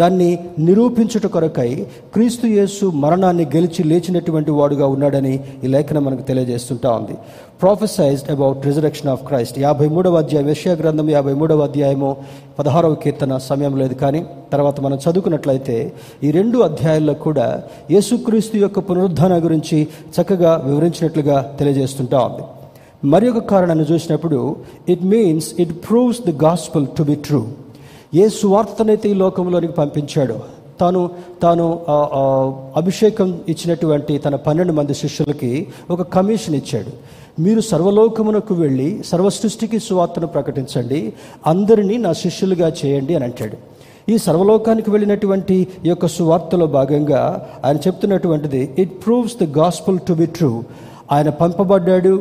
[0.00, 0.28] దాన్ని
[0.66, 1.70] నిరూపించుట కొరకై
[2.14, 7.16] క్రీస్తు యేసు మరణాన్ని గెలిచి లేచినటువంటి వాడుగా ఉన్నాడని ఈ లేఖనం మనకు తెలియజేస్తుంటా ఉంది.
[7.62, 12.16] Prophesied about resurrection of Christ యాభై మూడవ అధ్యాయం విషయ గ్రంథం యాభై మూడవ అధ్యాయము
[12.58, 15.76] పదహారవ కీర్తన సమయం లేదు కానీ తర్వాత మనం చదువుకున్నట్లయితే
[16.24, 17.46] ఈ రెండు అధ్యాయాల్లో కూడా
[17.90, 19.78] యేసుక్రీస్తు యొక్క పునరుద్ధాన గురించి
[20.16, 22.44] చక్కగా వివరించినట్లుగా తెలియజేస్తుంటా ఉంది.
[23.02, 24.38] మరి ఒక కారణాన్ని చూసినప్పుడు
[24.92, 27.40] it means it proves the gospel to be true
[28.22, 30.36] ఏ సువార్తనైతే ఈ లోకంలోనికి పంపించాడో.
[30.80, 31.00] తాను
[31.42, 31.64] తాను
[32.80, 35.50] అభిషేకం ఇచ్చినటువంటి తన పన్నెండు మంది శిష్యులకి
[35.94, 36.92] ఒక కమిషన్ ఇచ్చాడు.
[37.44, 41.00] మీరు సర్వలోకమునకు వెళ్ళి సర్వ సృష్టికి సువార్తను ప్రకటించండి
[41.52, 43.56] అందరినీ నా శిష్యులుగా చేయండి అని అంటాడు.
[44.12, 47.22] ఈ సర్వలోకానికి వెళ్ళినటువంటి ఈ యొక్క సువార్తలో భాగంగా
[47.64, 50.52] ఆయన చెప్తున్నటువంటిది it proves the gospel to be true
[51.12, 52.14] ఆయన పంపబడ్డాడు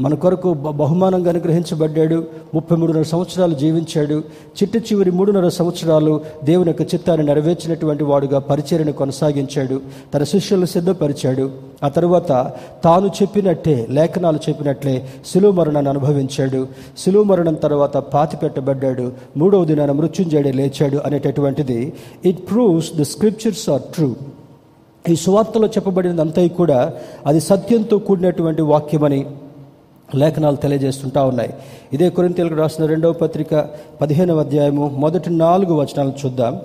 [0.00, 2.24] మన కొరకు బహుమానంగా అనుగ్రహించబడ్డాడు.
[2.54, 4.22] ముప్పై మూడున్నర సంవత్సరాలు జీవించాడు.
[4.58, 9.80] చిట్ట చివరి మూడున్నర సంవత్సరాలు దేవుని యొక్క చిత్తాన్ని నెరవేర్చినటువంటి వాడుగా పరిచర్యను కొనసాగించాడు.
[10.14, 11.50] తన శిష్యులను సిద్ధపరిచాడు.
[11.84, 12.52] ఆ తరువాత
[12.84, 16.68] తాను చెప్పినట్టే లేఖనాలు చెప్పినట్లే శిలువ మరణాన్ని అనుభవించాడు.
[16.98, 19.12] శిలువ మరణం తర్వాత పాతి పెట్టబడ్డాడు.
[19.36, 21.92] మూడవ దినాన మృత్యుంజయుడే లేచాడు అనేటటువంటిది
[22.24, 24.14] it proves the scriptures are true
[25.08, 26.92] ఈ సువార్తలో చెప్పబడినంతా కూడా
[27.26, 29.26] అది సత్యంతో కూడినటువంటి వాక్యమని
[30.14, 31.54] లేఖనాలు తెలియజేస్తుంటా ఉన్నాయి.
[31.92, 33.68] ఇదే కొరింతలకు రాసిన రెండవ పత్రిక
[34.00, 36.60] పదిహేనవ అధ్యాయము మొదటి నాలుగు వచనాలు చూద్దాం.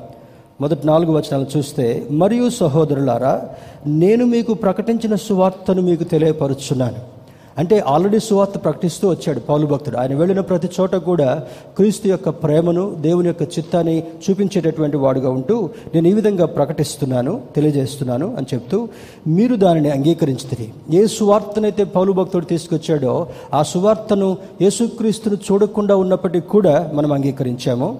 [0.61, 3.41] మొదటి నాలుగు వచనాలు చూస్తే మరియు సహోదరులారా
[3.87, 7.14] నేను మీకు ప్రకటించిన సువార్తను మీకు తెలియపరుచున్నాను.
[7.57, 9.97] అంటే ఆల్రెడీ సువార్త ప్రకటిస్తూ వచ్చాడు పౌలు భక్తుడు.
[9.97, 11.43] ఆయన వెళ్ళిన ప్రతి చోట కూడా
[11.77, 18.45] క్రీస్తు యొక్క ప్రేమను దేవుని యొక్క చిత్తాన్ని చూపించేటటువంటి వాడుగా ఉంటూ నేను ఈ విధంగా ప్రకటిస్తున్నాను తెలియజేస్తున్నాను అని
[18.53, 18.87] చెప్తూ
[19.27, 27.13] మీరు దానిని అంగీకరించుతుంది ఏ సువార్తనైతే పౌలు భక్తుడు తీసుకొచ్చాడో ఆ సువార్తను యేసుక్రీస్తును చూడకుండా ఉన్నప్పటికీ కూడా మనం
[27.13, 27.99] అంగీకరించాము.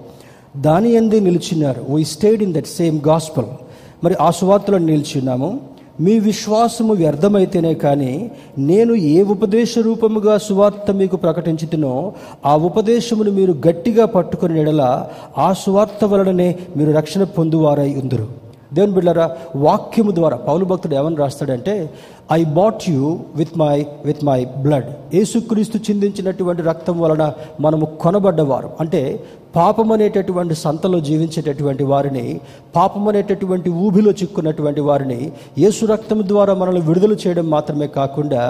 [0.58, 1.86] దాని అందే నిలిచినారు.
[1.90, 3.46] We stayed in that same gospel
[4.04, 11.16] మరి ఆ సువార్తలో నిలిచి ఉన్నాము మీ విశ్వాసము వ్యర్థమైతేనే కానీ నేను ఏ ఉపదేశ రూపముగా సువార్త మీకు
[11.16, 12.14] ప్రకటించుతునో
[12.46, 18.28] ఆ ఉపదేశమును మీరు గట్టిగా పట్టుకుని ఎడల ఆ సువార్త వలననే మీరు రక్షణ పొందువారై ఉందరు.
[18.74, 21.90] దేవుని బిళ్ళరా వాక్యము ద్వారా పౌలు భక్తుడు ఏమని రాస్తాడంటే
[22.32, 28.70] I bought you with my with my blood యేసుక్రీస్తు చిందించినటువంటి రక్తం వలన మనము కొనబడ్డవారు.
[28.80, 29.20] అంటే
[29.56, 32.40] పాపం అనేటటువంటి సంతలో జీవించేటటువంటి వారిని
[32.76, 38.42] పాపం అనేటటువంటి ఊబిలో చిక్కున్నటువంటి వారిని యేసు రక్తం ద్వారా మనల్ని విడుదల చేయడం మాత్రమే కాకుండా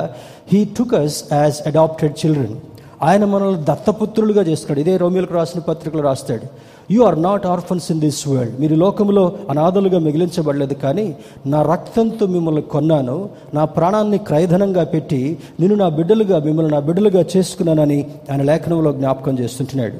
[0.53, 2.55] he takes us as adopted children
[3.03, 6.45] ఆయన మనల్ని దత్తపుత్రులుగా చేస్తాడు ఇదే రోమిలకు రాసిన పత్రికలు రాస్తాడు.
[6.93, 11.15] You are not orphans in this world మీరు లోకంలో అనాథలుగా మిగిలించబడలేదు కానీ
[11.53, 13.29] నా రక్తంతో మిమ్మల్ని కొన్నాను.
[13.53, 17.99] నా ప్రాణాన్ని క్రయధనంగా పెట్టి నేను నా బిడ్డలుగా మిమ్మల్ని నా బిడ్డలుగా చేసుకున్నానని
[18.31, 19.99] ఆయన లేఖనంలో జ్ఞాపకం చేస్తుంటున్నాడు.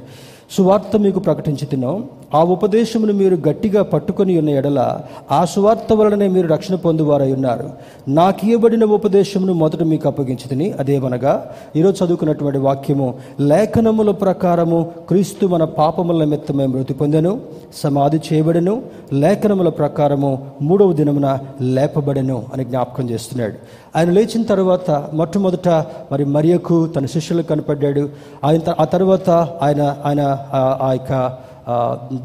[0.51, 1.95] సువార్త మీకు ప్రకటించుతున్నాం
[2.33, 4.99] ఆ ఉపదేశమును మీరు గట్టిగా పట్టుకొని ఉన్న ఎడల
[5.31, 7.69] ఆ సువార్త వలననే మీరు రక్షణ పొందువారై ఉన్నారు.
[8.07, 16.19] నాకు ఇవ్వబడిన ఉపదేశమును మొదట మీకు అప్పగించదని అదేమనగా ఈరోజు చదువుకున్నటువంటి వాక్యము లేఖనముల ప్రకారము క్రీస్తు మన పాపముల
[16.19, 17.39] నిమిత్తమే మృతి పొందెను
[17.75, 18.81] సమాధి చేయబడెను
[19.13, 23.53] లేఖనముల ప్రకారము మూడవ దినమున లేపబడెను అని జ్ఞాపకం చేస్తున్నాడు.
[23.95, 25.69] ఆయన లేచిన తర్వాత మొట్టమొదట
[26.11, 28.09] మరి మరియకు తన శిష్యులకు కనపడ్డాడు.
[28.43, 29.29] ఆయన ఆ తర్వాత
[29.61, 31.45] ఆయన ఆయన ఆ- యొక్క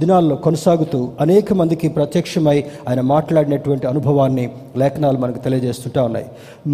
[0.00, 2.56] దినాల్లో కొనసాగుతూ అనేక మందికి ప్రత్యక్షమై
[2.88, 4.44] ఆయన మాట్లాడినటువంటి అనుభవాన్ని
[4.82, 6.26] లేఖనాలు మనకు తెలియజేస్తుంటా ఉన్నాయి.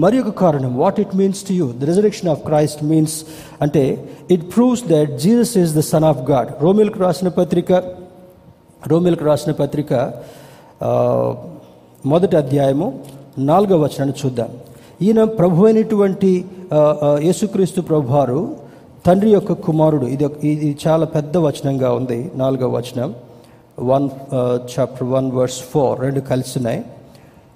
[0.04, 3.16] మరి ఒక కారణం what it means to you the resurrection of Christ means
[3.62, 3.84] అంటే
[4.30, 7.72] it proves that Jesus is the Son of God రోమిల్కి రాసిన పత్రిక
[8.92, 9.92] రోమిల్కి రాసిన పత్రిక
[12.06, 12.88] మొదటి అధ్యాయము
[13.38, 14.50] నాలుగవ వచనాన్ని చూద్దాం.
[15.02, 16.30] ఈయన ప్రభు అయినటువంటి
[17.22, 18.40] యేసుక్రీస్తు ప్రభువారు
[19.06, 23.10] తండ్రి యొక్క కుమారుడు ఇది ఇది చాలా పెద్ద వచనంగా ఉంది నాలుగవ వచనం.
[23.90, 24.06] One
[24.72, 26.80] chapter one verse four రెండు కలిసినాయి.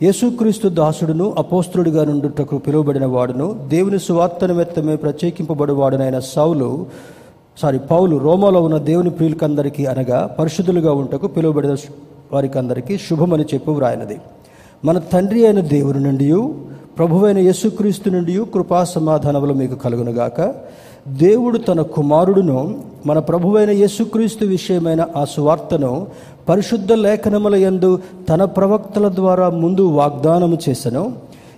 [0.03, 3.49] యేసుక్రీస్తు దాసుడును అపోస్తుడుగా నుండుటకు పిలువబడిన వాడును.
[3.75, 6.69] దేవుని సువార్త నిమిత్తమే ప్రత్యేకింపబడి వాడునైన సౌలు
[7.63, 11.75] సారీ పౌలు రోమాలో ఉన్న దేవుని ప్రియులకందరికీ అనగా పరిశుద్ధులుగా ఉంటకు పిలువబడిన
[12.33, 14.19] వారికి అందరికీ శుభమని చెప్పు వ్రాయినది.
[14.85, 16.31] మన తండ్రి అయిన దేవుని నుండి
[16.99, 20.41] ప్రభువైన యేసుక్రీస్తు నుండి కృపా సమాధానములు మీకు కలుగునుగాక.
[21.09, 26.07] దేవుడు తన కుమారుడును మన ప్రభువైన యేసుక్రీస్తు విషయమైన ఆ సువార్తను
[26.49, 31.13] పరిశుద్ధ లేఖనముల యందు తన ప్రవక్తల ద్వారా ముందు వాగ్దానము చేసెను.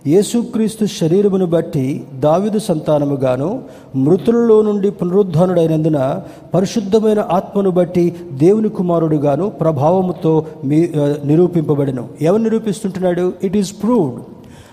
[0.06, 3.62] యేసుక్రీస్తు శరీరమును బట్టి దావిదు సంతానముగాను
[3.96, 6.22] మృతులలో నుండి పునరుద్ధానుడైనందున
[6.54, 10.88] పరిశుద్ధమైన ఆత్మను బట్టి దేవుని కుమారుడుగాను ప్రభావముతో మీ
[11.24, 12.08] నిరూపింపబడను నిరూపింపబడెను.
[12.20, 13.32] ఎవరు నిరూపిస్తుంటున్నాడు?
[13.42, 14.20] ఇట్ ఈస్ ప్రూవ్డ్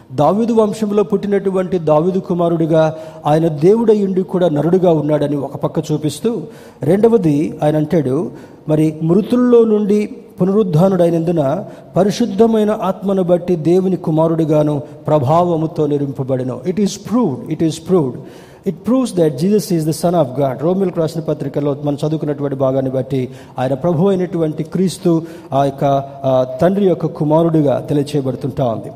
[0.09, 2.95] దావిదు వంశంలో పుట్టినటువంటి దావిదు కుమారుడిగా
[3.25, 6.41] ఆయన దేవుడయ్యుండి కూడా నరుడుగా ఉన్నాడని ఒక పక్క చూపిస్తూ
[6.83, 8.31] రెండవది ఆయన అంటాడు
[8.67, 17.63] మరి మృతుల్లో నుండి పునరుద్ధానుడైనందున పరిశుద్ధమైన ఆత్మను బట్టి దేవుని కుమారుడిగాను ప్రభావముతో నిరింపబడిన it is proved it
[17.63, 18.17] is proved
[18.67, 22.91] it proves that Jesus is the Son of God రోమిల్ రాసిన పత్రికలో మనం చదువుకున్నటువంటి భాగాన్ని
[22.91, 25.21] బట్టి ఆయన ప్రభు అయినటువంటి క్రీస్తు
[25.53, 26.03] ఆ యొక్క
[26.61, 28.91] తండ్రి యొక్క కుమారుడిగా తెలియచేయబడుతుంటా ఉంది.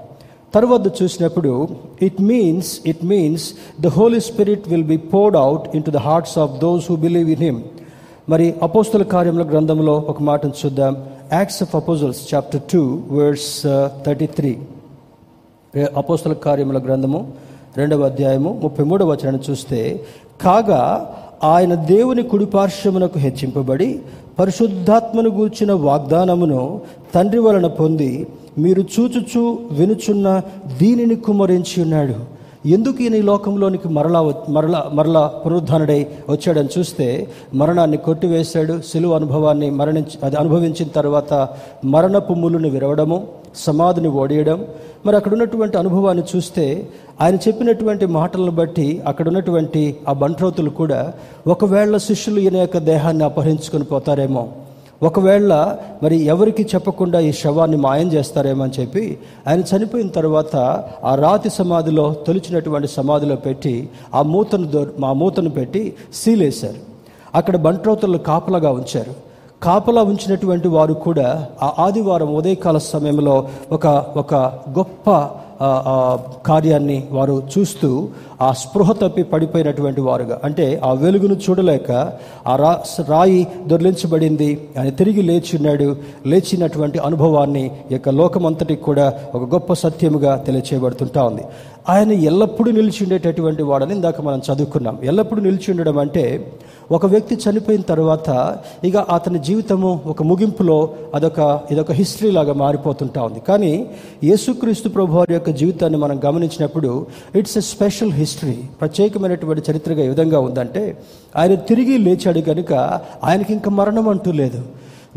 [0.54, 1.52] తర్వాత చూసినప్పుడు
[2.02, 3.46] it means it means
[3.82, 7.44] the Holy Spirit will be poured out into the hearts of those who believe in
[7.44, 7.60] him
[8.30, 10.94] మరి అపోస్తుల కార్యముల గ్రంథంలో ఒక మాటను చూద్దాం.
[11.34, 13.52] Acts of Apostles chapter two words
[14.06, 14.52] thirty three
[15.96, 17.20] అపోస్తుల కార్యముల గ్రంథము
[17.78, 19.80] రెండవ అధ్యాయము ముప్పై మూడవ వచనాన్ని చూస్తే
[20.42, 20.82] కాగా
[21.44, 24.00] ఆయన దేవుని కుడిపార్శ్వమునకు హెచ్చింపబడి
[24.40, 26.82] పరిశుద్ధాత్మను గూర్చిన వాగ్దానమును
[27.16, 28.28] తండ్రి వలన పొంది
[28.58, 30.42] మీరు చూచుచూ వినుచున్న
[30.78, 32.16] దీనిని కుమ్మరించి ఉన్నాడు.
[32.66, 40.18] ఎందుకు ఈయన ఈ లోకంలోనికి మరలా మరలా మరలా పునరుద్ధానుడై వచ్చాడని చూస్తే మరణాన్ని కొట్టివేశాడు సిలువ అనుభవాన్ని మరణించి
[40.24, 41.34] అది అనుభవించిన తర్వాత
[41.86, 43.18] మరణపు ముళ్ళుని విరవడము
[43.56, 44.68] సమాధిని ఓడేయడం.
[45.06, 46.89] మరి అక్కడ ఉన్నటువంటి అనుభవాన్ని చూస్తే
[47.22, 51.13] ఆయన చెప్పినటువంటి మాటలను బట్టి అక్కడ ఉన్నటువంటి ఆ బంట్రోతులు కూడా
[51.48, 54.50] ఒకవేళ శిష్యులు ఈయన యొక్క దేహాన్ని అపహరించుకొని పోతారేమో
[55.04, 60.56] ఒకవేళ మరి ఎవరికి చెప్పకుండా ఈ శవాన్ని మాయం చేస్తారేమో అని చెప్పి ఆయన చనిపోయిన తర్వాత
[61.04, 66.94] ఆ రాతి సమాధిలో తొలిచినటువంటి సమాధిలో పెట్టి ఆ మూతను దో ఆ మూతను పెట్టి సీలేశారు.
[67.36, 69.33] అక్కడ బంట్రోతులు కాపలాగా ఉంచారు.
[69.63, 73.36] కాపలా ఉంచినటువంటి వారు కూడా ఆ ఆదివారం ఉదయకాల సమయంలో
[73.71, 74.36] ఒక ఒక
[74.80, 75.10] గొప్ప
[76.45, 78.08] కార్యాన్ని వారు చూస్తూ
[78.41, 80.39] ఆ స్పృహ తప్పి పడిపోయినటువంటి వారుగా.
[80.43, 81.91] అంటే ఆ వెలుగును చూడలేక
[82.47, 82.71] ఆ రా
[83.10, 85.95] రాయి దొర్లించబడింది అని తిరిగి లేచున్నాడు
[86.26, 91.45] లేచినటువంటి అనుభవాన్ని యొక్క లోకమంతటికి కూడా ఒక గొప్ప సత్యముగా తెలియచేయబడుతుంటా ఉంది.
[91.89, 94.98] ఆయన ఎల్లప్పుడూ నిలిచి ఉండేటటువంటి వాడని ఇందాక మనం చదువుకున్నాం.
[95.04, 96.54] ఎల్లప్పుడూ నిలిచి ఉండడం అంటే
[96.91, 103.39] ఒక వ్యక్తి చనిపోయిన తర్వాత ఇక అతని జీవితము ఒక ముగింపులో అదొక ఇదొక హిస్టరీ లాగా మారిపోతుంటా ఉంది.
[103.39, 103.89] కానీ
[104.24, 110.39] యేసుక్రీస్తు ప్రభు వారి యొక్క జీవితాన్ని మనం గమనించినప్పుడు ఇట్స్ ఎ స్పెషల్ హిస్టరీ ప్రత్యేకమైనటువంటి చరిత్రగా ఏ విధంగా
[110.39, 110.98] ఉందంటే
[111.36, 114.62] ఆయన తిరిగి లేచాడు కనుక ఆయనకి ఇంకా మరణం అంటూ లేదు.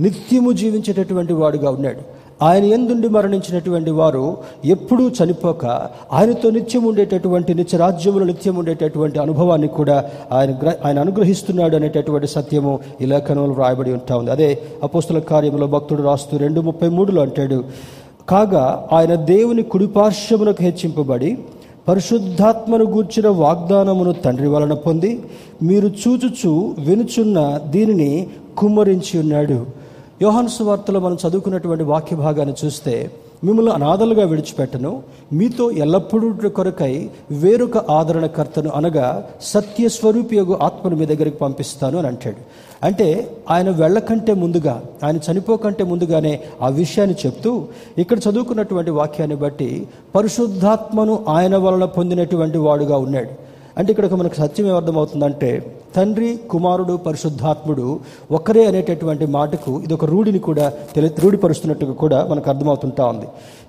[0.00, 2.26] నిత్యము జీవించేటటువంటి వాడుగా ఉన్నాడు.
[2.42, 5.64] ఆయన ఎందుండి మరణించినటువంటి వారు ఎప్పుడూ చనిపోక
[6.12, 10.51] ఆయనతో నిత్యం ఉండేటటువంటి నిత్యరాజ్యములు నిత్యం ఉండేటటువంటి అనుభవాన్ని కూడా ఆయన
[10.85, 14.31] ఆయన అనుగ్రహిస్తున్నాడు అనేటటువంటి సత్యము ఈ లేఖనంలో రాయబడి ఉంటా ఉంది.
[14.31, 17.64] అదే అపోస్తుల కార్యంలో భక్తుడు రాస్తూ రెండు ముప్పై మూడులో అంటాడు
[18.29, 21.38] కాగా ఆయన దేవుని కుడిపార్శ్వమునకు హెచ్చింపబడి
[21.88, 25.20] పరిశుద్ధాత్మను గూర్చిన వాగ్దానమును తండ్రి వలన పొంది
[25.62, 29.59] మీరు చూచుచు వినుచున్న దీనిని కుమ్మరించి ఉన్నాడు.
[30.22, 33.11] యోహాను సువార్తలో మనం చదువుకున్నటువంటి వాక్య భాగాన్ని చూస్తే
[33.44, 35.02] మిమ్మల్ని అనాథలుగా విడిచిపెట్టను
[35.33, 42.37] మీతో ఎల్లప్పుడూ కొరకై వేరొక ఆదరణకర్తను అనగా సత్యస్వరూపియగు ఆత్మను మీ దగ్గరికి పంపిస్తాను అని అంటాడు.
[42.85, 47.64] అంటే ఆయన వెళ్ళకంటే ముందుగా ఆయన చనిపోకంటే ముందుగానే ఆ విషయాన్ని చెప్తూ
[47.98, 53.31] ఇక్కడ చదువుకున్నటువంటి వాక్యాన్ని బట్టి పరిశుద్ధాత్మను ఆయన వలన పొందినటువంటి వాడుగా ఉన్నాడు.
[53.79, 57.87] అంటే ఇక్కడ ఒక మనకు సత్యం ఏమర్థమవుతుందంటే తండ్రి కుమారుడు పరిశుద్ధాత్ముడు
[58.30, 63.26] ఒక్కరే అనేటటువంటి మాటకు ఇది ఒక రూఢిని కూడా తెలి రూఢిపరుస్తున్నట్టుగా కూడా మనకు అర్థమవుతుంటా ఉంది.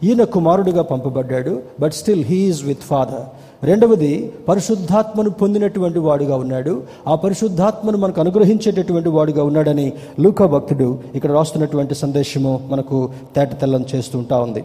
[0.08, 3.26] ఈయన కుమారుడుగా పంపబడ్డాడు but still he is with Father.
[3.66, 6.74] రెండవది పరిశుద్ధాత్మను పొందినటువంటి వాడుగా ఉన్నాడు.
[7.08, 14.64] ఆ పరిశుద్ధాత్మను మనకు అనుగ్రహించేటటువంటి వాడుగా ఉన్నాడని లూకా భక్తుడు ఇక్కడ రాస్తున్నటువంటి సందేశము మనకు తేటతెల్లం చేస్తుంటా ఉంది.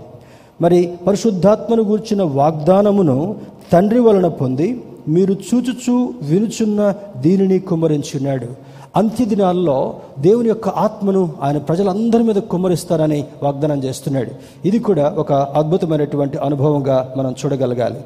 [0.61, 3.37] మరి పరిశుద్ధాత్మను గూర్చిన వాగ్దానమును
[3.73, 4.69] తండ్రి వలన పొంది
[5.09, 8.49] మీరు చూచుచూ వినుచున్న దీనిని కుమ్మరించున్నాడు
[8.97, 14.31] అంత్య దినాల్లో దేవుని యొక్క ఆత్మను ఆయన ప్రజలందరి మీద కుమ్మరిస్తారని వాగ్దానం చేస్తున్నాడు.
[14.65, 18.01] ఇది కూడా ఒక అద్భుతమైనటువంటి అనుభవంగా మనం చూడగలగాలి.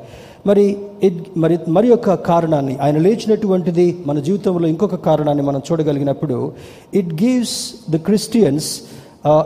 [0.46, 6.52] మరి ఇట్ మరి మరి యొక్క కారణాన్ని ఆయన లేచినటువంటిది మన జీవితంలో ఇంకొక కారణాన్ని మనం చూడగలిగినప్పుడు
[6.94, 8.80] it gives the Christians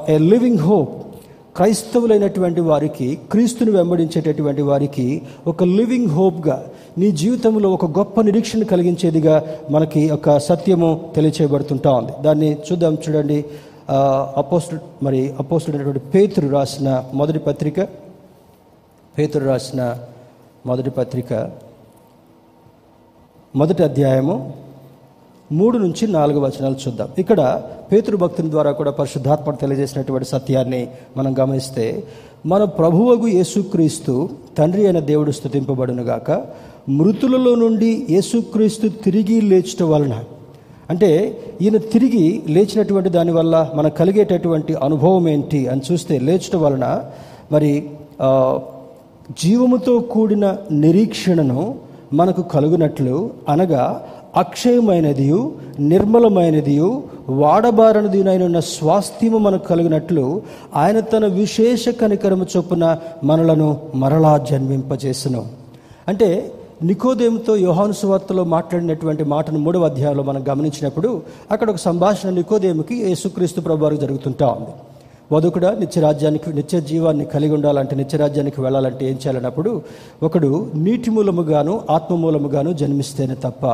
[0.08, 0.92] a living hope
[1.56, 6.62] క్రైస్తవులైనటువంటి వారికి క్రీస్తుని వెంబడించేటటువంటి వారికి ఒక లివింగ్ హోప్గా
[6.98, 12.12] నీ జీవితంలో ఒక గొప్ప నిరీక్షణ కలిగించేదిగా మనకి ఒక సత్యము తెలియచేయబడుతుంటా ఉంది.
[12.20, 13.44] దాన్ని చూద్దాం చూడండి.
[14.36, 17.80] అపోస్టు మరి అపోస్టుడైనటువంటి పేతురు రాసిన మొదటి పత్రిక.
[19.18, 19.98] పేతురు రాసిన
[20.66, 21.50] మొదటి పత్రిక.
[23.56, 24.52] మొదటి అధ్యాయము
[25.52, 27.08] మూడు నుంచి నాలుగు వచనాలు చూద్దాం.
[27.18, 32.04] ఇక్కడ పేతురు భక్తుని ద్వారా కూడా పరిశుద్ధాత్మ తెలియజేసినటువంటి సత్యాన్ని మనం గమనిస్తే
[32.46, 36.30] మన ప్రభువగు యేసుక్రీస్తు తండ్రి అయిన దేవుడు స్థుతింపబడునుగాక
[36.88, 40.24] మృతులలో నుండి యేసుక్రీస్తు తిరిగి లేచటం వలన.
[40.90, 47.00] అంటే ఈయన తిరిగి లేచినటువంటి దానివల్ల మనకు కలిగేటటువంటి అనుభవం ఏంటి అని చూస్తే లేచటం వలన
[47.52, 47.86] మరి
[49.40, 51.74] జీవముతో కూడిన నిరీక్షణను
[52.12, 60.42] మనకు కలుగునట్లు అనగా అక్షయమైనదియు నిర్మలమైనదియు వాడబారనిదినైన స్వాస్థ్యము మనకు కలిగినట్లు
[60.76, 65.46] ఆయన తన విశేష కనికరము చొప్పున మనలను మరలా జన్మింపజేసను.
[66.08, 73.60] అంటే నికోదేముతో యోహాను సువార్తలో మాట్లాడినటువంటి మాటను మూడవ అధ్యాయంలో మనం గమనించినప్పుడు అక్కడ ఒక సంభాషణ నికోదేముకి యేసుక్రీస్తు
[73.60, 74.72] ప్రభువారు జరుగుతుంటా ఉంది.
[75.32, 79.82] వధుకుడ నిత్యరాజ్యానికి నిత్య జీవాన్ని కలిగి ఉండాలంటే నిత్యరాజ్యానికి వెళ్ళాలంటే ఏం చేయాలన్నప్పుడు
[80.22, 83.66] ఒకడు నీటి మూలముగాను ఆత్మ మూలముగాను జన్మిస్తేనే తప్ప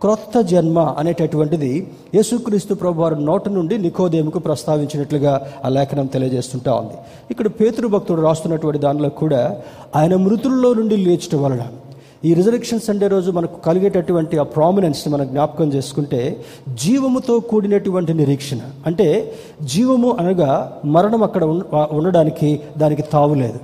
[0.00, 6.94] క్రొత్త జన్మ అనేటటువంటిది యేసుక్రీస్తు ప్రభు వారి నోట నుండి నికోదేముకు ప్రస్తావించినట్లుగా ఆ లేఖనం తెలియజేస్తుంటా ఉంది.
[7.30, 9.56] ఇక్కడ పేతృభక్తుడు భక్తుడు రాస్తున్నటువంటి దానిలో కూడా
[9.96, 11.64] ఆయన మృతుల్లో నుండి లేచటం వలన
[12.26, 16.20] ఈ రిజర్వేషన్ సండే రోజు మనకు కలిగేటటువంటి ఆ ప్రామినెన్స్ని మనం జ్ఞాపకం చేసుకుంటే
[16.82, 18.60] జీవముతో కూడినటువంటి నిరీక్షణ.
[18.86, 19.06] అంటే
[19.62, 20.50] జీవము అనగా
[20.84, 21.44] మరణం అక్కడ
[21.98, 23.60] ఉండడానికి దానికి తావులేదు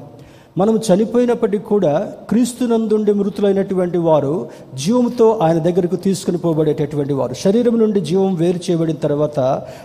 [0.56, 1.92] మనం చనిపోయినప్పటికీ కూడా
[2.30, 4.32] క్రీస్తునందుండి మృతులైనటువంటి వారు
[4.74, 7.34] జీవంతో ఆయన దగ్గరకు తీసుకుని పోబడేటటువంటి వారు.
[7.34, 9.40] శరీరం నుండి జీవం వేరు చేయబడిన తర్వాత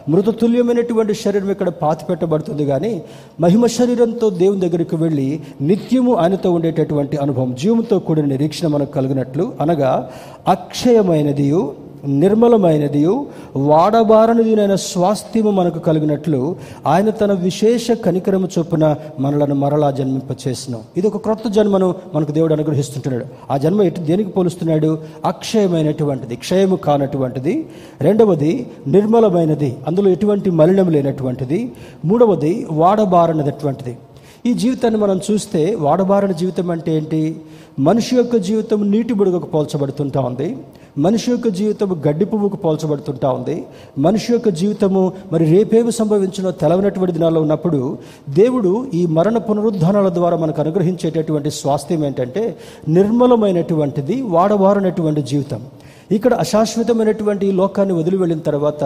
[0.10, 3.02] మృతతుల్యమైనటువంటి శరీరం ఇక్కడ పాతి పెట్టబడుతుంది కానీ
[3.40, 5.30] మహిమ శరీరంతో దేవుని దగ్గరికి వెళ్ళి
[5.62, 10.10] నిత్యము ఆయనతో ఉండేటటువంటి అనుభవం జీవంతో కూడిన నిరీక్షణ మనకు కలిగినట్లు అనగా
[10.48, 13.26] అక్షయమైనదియు నిర్మలమైనదియు
[13.58, 16.56] వాడబారనిదినైన స్వాస్థ్యము మనకు కలిగినట్లు
[16.88, 20.82] ఆయన తన విశేష కనికరము చొప్పున మనలను మరలా జన్మింపచేసినాం.
[20.98, 23.26] ఇది ఒక క్రొత్త జన్మను మనకు దేవుడు అనుగ్రహిస్తుంటున్నాడు.
[23.52, 25.00] ఆ జన్మ ఎటు దేనికి పోలుస్తున్నాడు?
[25.26, 27.66] అక్షయమైనటువంటిది క్షయము కానటువంటిది.
[28.02, 31.72] రెండవది నిర్మలమైనది అందులో ఎటువంటి మలినం లేనటువంటిది.
[32.06, 33.98] మూడవది వాడబారనటువంటిది
[34.46, 37.36] ఈ జీవితాన్ని మనం చూస్తే వాడబారని జీవితం అంటే ఏంటి?
[37.80, 40.58] మనిషి యొక్క జీవితం నీటి బుడగకు పోల్చబడుతుంటా ఉంది.
[40.98, 43.66] మనిషి యొక్క జీవితం గడ్డి పువ్వుకు పోల్చబడుతుంటా ఉంది.
[43.98, 45.02] మనిషి యొక్క జీవితము
[45.34, 47.98] మరి రేపేమి సంభవించినో తెలవనటువంటి దినాల్లో ఉన్నప్పుడు
[48.30, 52.58] దేవుడు ఈ మరణ పునరుద్ధానాల ద్వారా మనకు అనుగ్రహించేటటువంటి స్వాస్థ్యం ఏంటంటే
[52.88, 55.62] నిర్మలమైనటువంటిది వాడవారనటువంటి జీవితం.
[56.12, 58.84] ఇక్కడ అశాశ్వతమైనటువంటి ఈ లోకాన్ని వదిలి వెళ్ళిన తర్వాత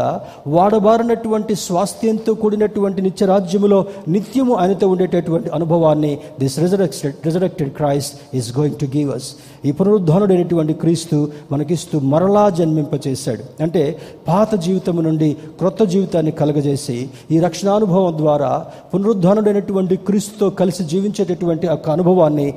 [0.48, 8.98] వాడబారినటువంటి స్వాస్థ్యంతో కూడినటువంటి నిత్యరాజ్యములో నిత్యము ఆయనతో ఉండేటటువంటి అనుభవాన్ని this resurrected resurrected Christ is going to
[8.98, 13.64] give us ఈ పునరుద్ధానుడైనటువంటి క్రీస్తు మనకిస్తూ మరలా జన్మింపచేశాడు.
[13.64, 21.90] అంటే పాత జీవితము నుండి క్రొత్త జీవితాన్ని కలగజేసి ఈ రక్షణానుభవం ద్వారా పునరుద్ధానుడైనటువంటి క్రీస్తుతో కలిసి జీవించేటటువంటి ఒక
[21.90, 22.54] అనుభవాన్ని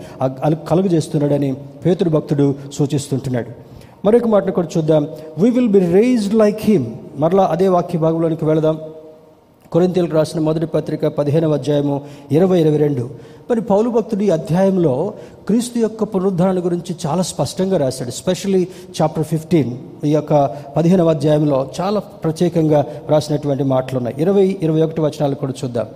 [0.68, 1.54] కలుగజేస్తున్నాడని
[1.86, 3.73] పేతుడు భక్తుడు సూచిస్తుంటున్నాడు.
[4.04, 5.08] మరొక మాటను కూడా చూద్దాం.
[5.38, 6.86] We will be raised like him
[7.16, 8.78] మరలా అదే వాక్య భాగంలోనికి వెళదాం.
[9.72, 12.00] కొరింతీలకు రాసిన మొదటి పత్రిక పదిహేనవ అధ్యాయము
[12.32, 13.10] ఇరవై ఇరవై రెండు.
[13.50, 15.12] మరి పౌలు భక్తుడు ఈ అధ్యాయంలో
[15.46, 18.68] క్రీస్తు యొక్క పునరుద్ధరణ గురించి చాలా స్పష్టంగా రాశాడు స్పెషల్లీ
[19.02, 19.72] చాప్టర్ ఫిఫ్టీన్
[20.04, 25.86] ఈ యొక్క పదిహేనవ అధ్యాయంలో చాలా ప్రత్యేకంగా రాసినటువంటి మాటలు ఉన్నాయి ఇరవై ఇరవై ఒకటి వచనాలు కూడా చూద్దాం.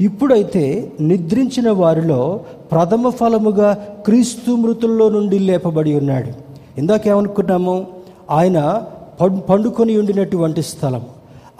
[0.00, 2.40] ఇప్పుడైతే నిద్రించిన వారిలో
[2.72, 3.72] ప్రథమ ఫలముగా
[4.06, 6.49] క్రీస్తు మృతుల్లో నుండి లేపబడి ఉన్నాడు.
[6.80, 7.86] ఇందాకేమనుకున్నాము
[8.30, 8.82] ఆయన
[9.50, 11.02] పండుకొని ఉండినటువంటి స్థలం.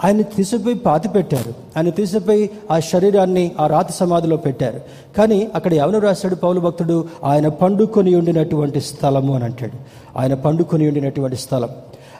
[0.05, 1.53] ఆయన తీసిపోయి పాతి పెట్టారు.
[1.77, 4.81] ఆయన తీసిపోయి ఆ శరీరాన్ని ఆ రాతి సమాధిలో పెట్టారు.
[5.17, 7.05] కానీ అక్కడ ఎవరు రాశాడు పౌలు భక్తుడు?
[7.23, 9.77] ఆయన పండుకొని ఉండినటువంటి స్థలము అని అంటాడు.
[10.19, 11.69] ఆయన పండుకొని ఉండినటువంటి స్థలం.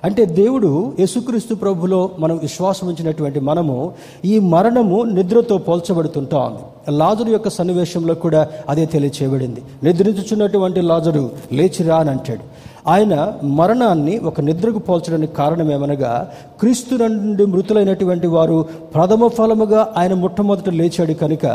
[0.03, 3.93] అంటే దేవుడు యేసుక్రీస్తు ప్రభులో మనం విశ్వాసం ఉంచినటువంటి మనము
[4.25, 6.59] ఈ మరణము నిద్రతో పోల్చబడుతుంటా ఉంది.
[6.97, 9.61] లాజరు యొక్క సన్నివేశంలో కూడా అదే తెలియచేయబడింది.
[9.83, 12.60] నిద్రించుచున్నటువంటి లాజరు లేచిరా అని అంటాడు.
[12.87, 16.27] ఆయన మరణాన్ని ఒక నిద్రకు పోల్చడానికి కారణం ఏమనగా
[16.59, 18.65] క్రీస్తు నుండి మృతులైనటువంటి వారు
[18.95, 21.45] ప్రథమ ఫలముగా ఆయన మొట్టమొదట లేచాడు కనుక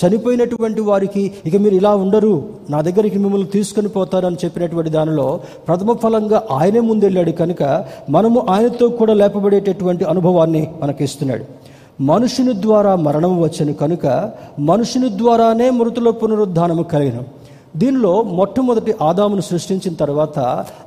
[0.00, 6.42] చనిపోయినటువంటి వారికి ఇక మీరు ఇలా ఉండరు నా దగ్గరికి మిమ్మల్ని తీసుకొని పోతారని చెప్పినటువంటి దానిలో ప్రథమ ఫలంగా
[6.50, 11.46] ఆయనే ముందెళ్ళాడు కనుక మనము ఆయనతో కూడా లేపబడేటటువంటి అనుభవాన్ని మనకి ఇస్తున్నాడు
[12.00, 17.26] మనుషుని ద్వారా మరణం వచ్చను కనుక మనుషుని ద్వారానే మృతుల పునరుద్ధానము కలిగినాం.
[17.76, 20.38] దీనిలో మొట్టమొదటి ఆదామును సృష్టించిన తర్వాత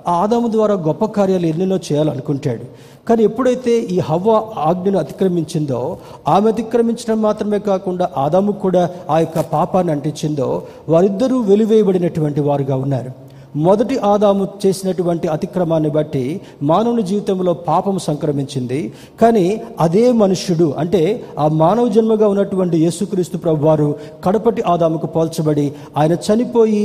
[0.07, 2.65] ఆ ఆదాము ద్వారా గొప్ప కార్యాలు ఎన్నెన్నో చేయాలనుకుంటాడు.
[3.09, 9.91] కానీ ఎప్పుడైతే ఈ హవ్వ ఆజ్ఞను అతిక్రమించిందో ఆమె అతిక్రమించడం మాత్రమే కాకుండా ఆదాము కూడా ఆ యొక్క పాపాన్ని
[9.91, 13.26] అంటించిందో వారిద్దరూ వెలివేయబడినటువంటి వారుగా ఉన్నారు.
[13.65, 16.23] మొదటి ఆదాము చేసినటువంటి అతిక్రమాన్ని బట్టి
[16.69, 18.79] మానవుని జీవితంలో పాపం సంక్రమించింది.
[19.21, 19.45] కానీ
[19.85, 21.01] అదే మనుష్యుడు అంటే
[21.43, 23.87] ఆ మానవ జన్మగా ఉన్నటువంటి యేసుక్రీస్తు ప్రభు వారు
[24.25, 26.83] కడపటి ఆదాముకు పోల్చబడి ఆయన చనిపోయి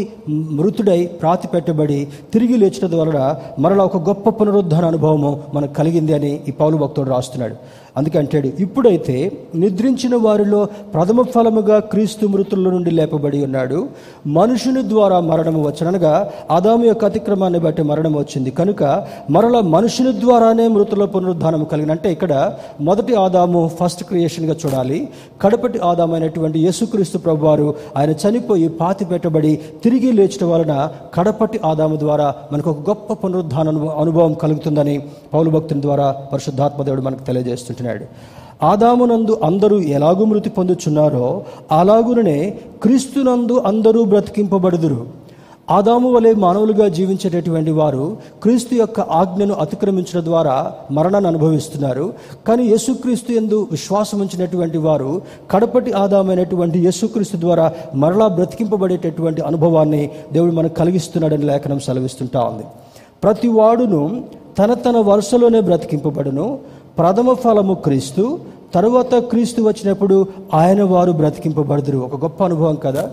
[0.58, 2.00] మృతుడై ప్రాతి పెట్టబడి
[2.34, 3.20] తిరిగి లేచడం వలన
[3.64, 7.56] మరలా ఒక గొప్ప పునరుద్ధరణ అనుభవము మనకు కలిగింది అని ఈ పౌలు భక్తుడు రాస్తున్నాడు.
[7.96, 9.16] అందుకే అంటాడు ఇప్పుడైతే
[9.54, 13.88] నిద్రించిన వారిలో ప్రథమ ఫలముగా క్రీస్తు మృతుల నుండి లేపబడి ఉన్నాడు.
[14.26, 16.12] మనుషుని ద్వారా మరణము వచ్చనగా
[16.50, 18.50] ఆదాము యొక్క అతిక్రమాన్ని బట్టి మరణం వచ్చింది.
[18.50, 18.82] కనుక
[19.30, 25.08] మరల మనుషుని ద్వారానే మృతుల పునరుద్ధానం కలిగిన అంటే ఇక్కడ మొదటి ఆదాము ఫస్ట్ క్రియేషన్గా చూడాలి.
[25.42, 29.52] కడపటి ఆదాము అయినటువంటి యేసుక్రీస్తు ప్రభు వారు ఆయన చనిపోయి పాతి పెట్టబడి
[29.84, 33.68] తిరిగి లేచడం వలన కడపటి ఆదాము ద్వారా మనకు ఒక గొప్ప పునరుద్ధాన
[34.02, 35.02] అనుభవం కలుగుతుందని
[35.34, 37.24] పౌలు భక్తుని ద్వారా పరిశుద్ధాత్మ దేవుడు మనకు
[37.82, 38.32] తెలియజేస్తుంటున్నాడు
[38.64, 45.22] ఆదామునందు అందరూ ఎలాగూ మృతి పొందుచున్నారో అలాగుననే క్రీస్తునందు అందరూ బ్రతికింపబడుదురు.
[45.70, 52.14] ఆదాము వలె మానవులుగా జీవించేటటువంటి వారు క్రీస్తు యొక్క ఆజ్ఞను అతిక్రమించడం ద్వారా మరణాన్ని అనుభవిస్తున్నారు.
[52.48, 60.74] కానీ యేసుక్రీస్తు ఎందు విశ్వాసం ఉంచినటువంటి వారు కడపటి ఆదామైనటువంటి యేసుక్రీస్తు ద్వారా మరలా బ్రతికింపబడేటటువంటి అనుభవాన్ని దేవుడు మనకు
[60.74, 62.64] కలిగిస్తున్నాడని లేఖనం సెలవిస్తుంటా ఉంది.
[63.22, 64.24] ప్రతి వాడును
[64.58, 66.58] తన తన వరుసలోనే బ్రతికింపబడును.
[66.98, 68.38] ప్రథమ ఫలము క్రీస్తు
[68.74, 71.98] తరువాత క్రీస్తు వచ్చినప్పుడు ఆయన వారు బ్రతికింపబడుదురు.
[71.98, 73.10] ఒక గొప్ప అనుభవం కదా.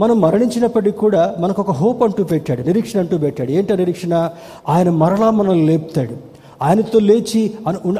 [0.00, 3.50] మనం మరణించినప్పటికీ కూడా మనకు ఒక హోప్ అంటూ పెట్టాడు నిరీక్షణ అంటూ పెట్టాడు.
[3.50, 4.30] ఏంటో నిరీక్షణ?
[4.68, 6.34] ఆయన మరలా మనల్ని లేపుతాడు.
[6.62, 7.52] ఆయనతో లేచి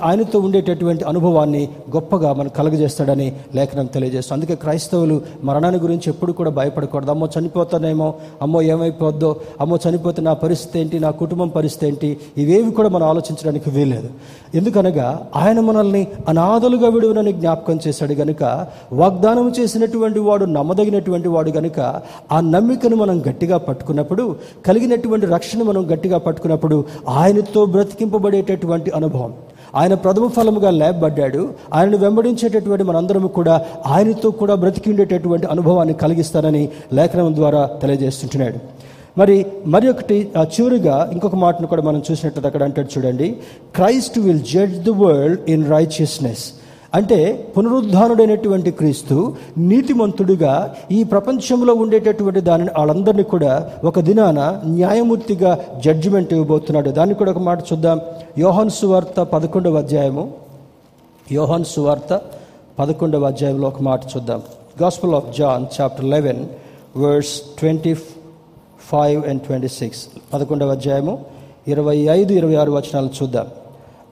[0.02, 4.40] ఆయనతో ఉండేటటువంటి అనుభవాన్ని గొప్పగా మనం కలగజేస్తాడని లేఖనం తెలియజేస్తుంది.
[4.40, 7.10] అందుకే క్రైస్తవులు మరణాన్ని గురించి ఎప్పుడు కూడా భయపడకూడదు.
[7.10, 12.88] అమ్మో చనిపోతానేమో అమ్మో ఏమైపోద్దో అమ్మో చనిపోతే నా పరిస్థితి ఏంటి నా కుటుంబం పరిస్థితి ఏంటి ఇవేవి కూడా
[12.88, 14.08] మనం ఆలోచించడానికి వీల్లేదు.
[14.55, 22.00] ఎందుకనగా ఆయన మనల్ని అనాథలుగా విడువనని జ్ఞాపకం చేశాడు గనుక వాగ్దానం చేసినటువంటి వాడు నమ్మదగినటువంటి వాడు గనుక
[22.32, 24.36] ఆ నమ్మికను మనం గట్టిగా పట్టుకున్నప్పుడు
[24.66, 29.34] కలిగినటువంటి రక్షణ మనం గట్టిగా పట్టుకున్నప్పుడు ఆయనతో బ్రతికింపబడేటటువంటి అనుభవం.
[29.74, 31.55] ఆయన ప్రథమ ఫలముగా లేపబడ్డాడు.
[31.74, 38.84] ఆయనను వెంబడించేటటువంటి మనందరము కూడా ఆయనతో కూడా బ్రతికి ఉండేటటువంటి అనుభవాన్ని కలిగిస్తానని లేఖనం ద్వారా తెలియజేస్తుంటున్నాడు.
[39.18, 43.36] మరి మరి ఒకటి ఆ చివరిగా ఇంకొక మాటను కూడా మనం చూసినట్టు అక్కడ అంటాడు చూడండి.
[43.74, 46.52] Christ will judge the world in righteousness
[46.94, 56.90] అంటే పునరుద్ధానుడైనటువంటి క్రీస్తు నీతిమంతుడుగా ఈ ప్రపంచంలో ఉండేటటువంటి దానిని వాళ్ళందరినీ కూడా ఒక దినాన న్యాయమూర్తిగా జడ్జిమెంట్ ఇవ్వబోతున్నాడు.
[56.90, 58.00] దాన్ని కూడా ఒక మాట చూద్దాం.
[58.38, 60.32] యోహన్ సువార్త పదకొండవ అధ్యాయము.
[61.32, 62.20] యోహన్ సువార్త
[62.78, 64.42] పదకొండవ అధ్యాయంలో ఒక మాట చూద్దాం.
[64.82, 66.46] Gospel of John chapter eleven
[66.96, 67.94] verse twenty
[68.93, 70.07] five and twenty six.
[70.35, 71.18] పదకొండవ అధ్యాయము
[71.68, 73.47] ఇరవై ఐదు ఇరవై ఆరు వచనాలు చూద్దాం.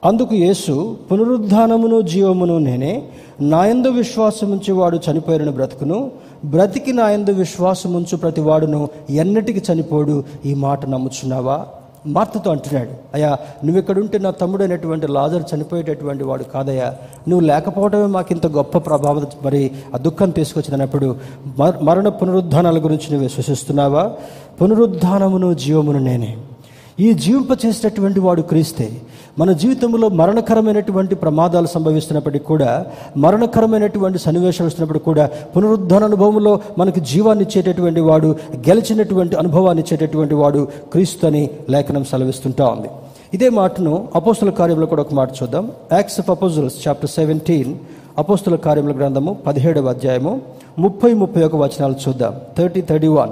[0.05, 3.03] అందుకు యేసు పునరుద్ధానమును జీవమును నేనే
[3.41, 6.11] నాయందు విశ్వాసముంచి వాడు చనిపోయిన బ్రతుకును.
[6.45, 11.65] బ్రతికి నాయందు విశ్వాసముంచు ప్రతి వాడును ఎన్నటికి చనిపోడు ఈ మాట నమ్ముచున్నావా?
[12.05, 13.29] మార్తతో అంటున్నాడు అయ్యా
[13.65, 16.95] నువ్వు ఇక్కడుంటే నా తమ్ముడు అనేటువంటి లాజర్ చనిపోయేటటువంటి వాడు కాదయ్యా.
[17.29, 21.15] నువ్వు లేకపోవడమే మాకు ఇంత గొప్ప ప్రభావం మరి ఆ దుఃఖం తీసుకొచ్చినప్పుడు
[21.59, 24.11] మర- మరణ పునరుద్ధానాల గురించి నువ్వు విశ్వసిస్తున్నావా
[24.61, 26.37] పునరుద్ధానమును జీవమును నేనే.
[26.99, 28.89] ఈ జీవింప చేసేటటువంటి వాడు క్రీస్తే
[29.39, 32.85] మన జీవితంలో మరణకరమైనటువంటి ప్రమాదాలు సంభవిస్తున్నప్పటికీ కూడా
[33.17, 41.27] మరణకరమైనటువంటి సన్నివేశాలు వస్తున్నప్పుడు కూడా పునరుద్ధరణ అనుభవంలో మనకు జీవాన్ని ఇచ్చేటటువంటి వాడు గెలిచినటువంటి అనుభవాన్ని ఇచ్చేటటువంటి వాడు క్రీస్తు
[41.27, 42.87] అని లేఖనం సెలవిస్తుంటా ఉంది.
[43.33, 45.71] ఇదే మాటను అపోస్తుల కార్యంలో కూడా ఒక మాట చూద్దాం.
[45.93, 47.75] Acts of Apostles chapter seventeen
[48.17, 50.41] అపోస్తుల కార్యముల గ్రంథము పదిహేడవ అధ్యాయము
[50.79, 52.33] ముప్పై ముప్పై ఒక వచనాలు చూద్దాం.
[52.57, 53.29] Thirty thirty one.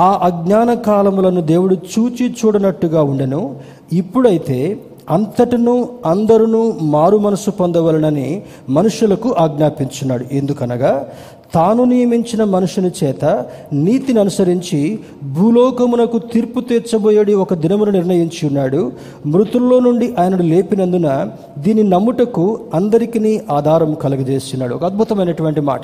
[0.00, 3.56] ఆ అజ్ఞాన కాలములను దేవుడు చూచి చూడనట్టుగా ఉండెను.
[3.92, 4.78] ఇప్పుడైతే
[5.10, 10.24] అంతటను అందరును మారు మనసు పొందవలనని మనుషులకు ఆజ్ఞాపించున్నాడు.
[10.32, 11.06] ఎందుకనగా
[11.54, 18.92] తాను నియమించిన మనుషుని చేత నీతిని అనుసరించి భూలోకమునకు తీర్పు తీర్చబోయేది ఒక దినమును నిర్ణయించి ఉన్నాడు.
[19.26, 21.28] మృతుల్లో నుండి ఆయనను లేపినందున
[21.58, 24.74] దీని నమ్ముటకు అందరికీ ఆధారం కలుగజేస్తున్నాడు.
[24.74, 25.82] ఒక అద్భుతమైనటువంటి మాట.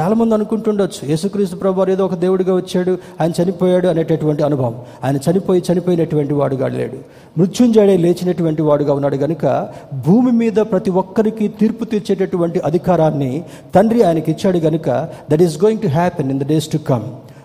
[0.00, 4.74] చాలామంది అనుకుంటుండొచ్చు యేసుక్రీస్తు ప్రభు ఏదో ఒక దేవుడిగా వచ్చాడు ఆయన చనిపోయాడు అనేటటువంటి అనుభవం.
[5.04, 6.96] ఆయన చనిపోయి చనిపోయినటువంటి వాడుగా లేడు.
[7.38, 9.68] మృత్యుంజయుడే లేచినటువంటి వాడుగా ఉన్నాడు కనుక
[10.06, 15.86] భూమి మీద ప్రతి ఒక్కరికి తీర్పు తీర్చేటటువంటి అధికారాన్ని తండ్రి ఆయనకి ఇచ్చాడు కనుక that is going to
[15.86, 17.02] happen in the days to come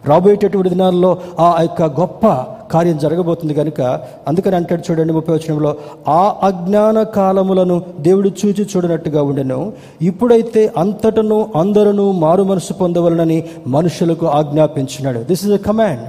[0.07, 2.27] రాబోయేటటువంటి దినాల్లో ఆ యొక్క గొప్ప
[2.71, 3.81] కార్యం జరగబోతుంది కనుక
[4.27, 5.75] అందుకని అంటాడు చూడండి ముప్పై వచనంలో
[6.07, 9.73] ఆ అజ్ఞాన కాలములను దేవుడు చూచి చూడనట్టుగా ఉండెను.
[10.01, 15.19] ఇప్పుడైతే అంతటను అందరూ మారు మనసు పొందవలనని మనుషులకు ఆజ్ఞాపించినాడు.
[15.19, 16.01] దిస్ ఇస్ అ కమాండ్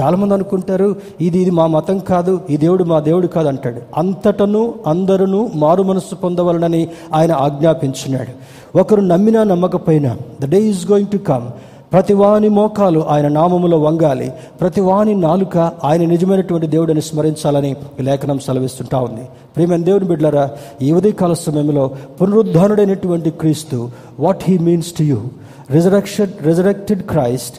[0.00, 3.80] చాలామంది అనుకుంటారు ఇది ఇది మా మతం కాదు ఈ దేవుడు మా దేవుడు కాదు అంటాడు.
[3.96, 8.32] అంతటను అందరూ మారు మనస్సు పొందవలనని ఆయన ఆజ్ఞాపించినాడు.
[8.78, 11.48] ఒకరు నమ్మినా నమ్మకపోయినా the day is going to come
[11.92, 14.28] ప్రతివాని మోకాలు ఆయన నామములో వంగాలి.
[14.60, 19.24] ప్రతివాని నాలుక ఆయన నిజమైనటువంటి దేవుడిని స్మరించాలని లేఖనం సెలవిస్తుంటా ఉంది.
[19.56, 20.50] ప్రేమైన దేవుని బిడ్డలారా
[20.82, 21.84] ఈ ఉదయకాల సమయంలో
[22.20, 23.90] పునరుద్ధానుడైనటువంటి క్రీస్తు
[24.20, 25.18] what he means to you
[25.70, 27.56] resurrection resurrected Christ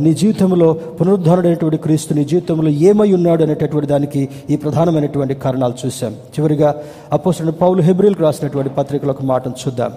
[0.00, 6.74] నీ జీవితంలో పునరుద్ధారుడైనటువంటి క్రీస్తు నీ జీవితంలో ఏమై ఉన్నాడు అనేటటువంటి దానికి ఈ ప్రధానమైనటువంటి కారణాలు చూసాం చివరిగా
[7.12, 9.92] అపోసిన పౌలు హెబ్రిల్కి రాసినటువంటి పత్రికలో ఒక మాటను చూద్దాం.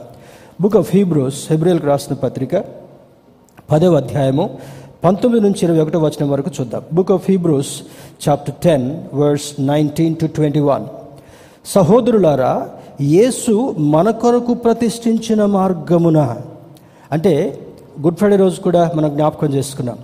[0.61, 2.82] బుక్ ఆఫ్ హీబ్రూస్ హెబ్రిల్కి రాసిన పత్రిక
[3.72, 4.49] పదవ అధ్యాయము
[5.03, 6.82] పంతొమ్మిది నుంచి ఇరవై ఒకటో వచనం వరకు చూద్దాం.
[6.93, 7.72] Book of Hebrews
[8.26, 10.86] chapter ten verse nineteen to twenty one
[11.66, 12.70] సహోదరులారా
[13.01, 16.38] యేసు మన కొరకు ప్రతిష్ఠించిన మార్గమున
[17.11, 17.34] అంటే
[18.01, 19.97] గుడ్ ఫ్రైడే రోజు కూడా మనం జ్ఞాపకం చేసుకున్నాం.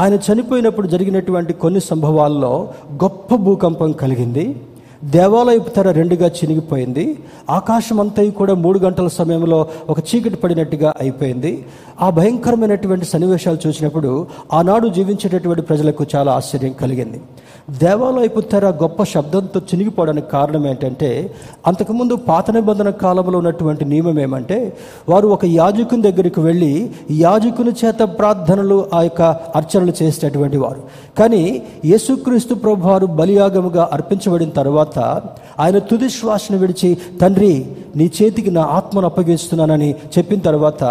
[0.00, 2.52] ఆయన చనిపోయినప్పుడు జరిగినటువంటి కొన్ని సంభవాల్లో
[2.92, 4.56] గొప్ప భూకంపం కలిగింది.
[5.04, 7.18] దేవాలయపు తెర రెండుగా చినిగిపోయింది.
[7.50, 11.64] ఆకాశం అంతా కూడా మూడు గంటల సమయంలో ఒక చీకటి పడినట్టుగా అయిపోయింది.
[12.00, 17.20] ఆ భయంకరమైనటువంటి సన్నివేశాలు చూసినప్పుడు ఆనాడు జీవించేటటువంటి ప్రజలకు చాలా ఆశ్చర్యం కలిగింది.
[17.68, 21.30] దేవాలయపు తెర గొప్ప శబ్దంతో చినిగిపోవడానికి కారణం ఏంటంటే
[21.66, 24.76] అంతకుముందు పాత నిబంధన కాలంలో ఉన్నటువంటి నియమం ఏమంటే
[25.08, 29.22] వారు ఒక యాజకుని దగ్గరికి వెళ్ళి యాజకుని చేత ప్రార్థనలు ఆ యొక్క
[29.56, 30.80] అర్చనలు చేసేటటువంటి వారు.
[31.18, 34.98] కానీ యేసుక్రీస్తు ప్రభు వారు బలియాగముగా అర్పించబడిన తర్వాత
[35.60, 40.84] ఆయన తుది శ్వాసను విడిచి తండ్రి నీ చేతికి నా ఆత్మను అప్పగిస్తున్నానని చెప్పిన తర్వాత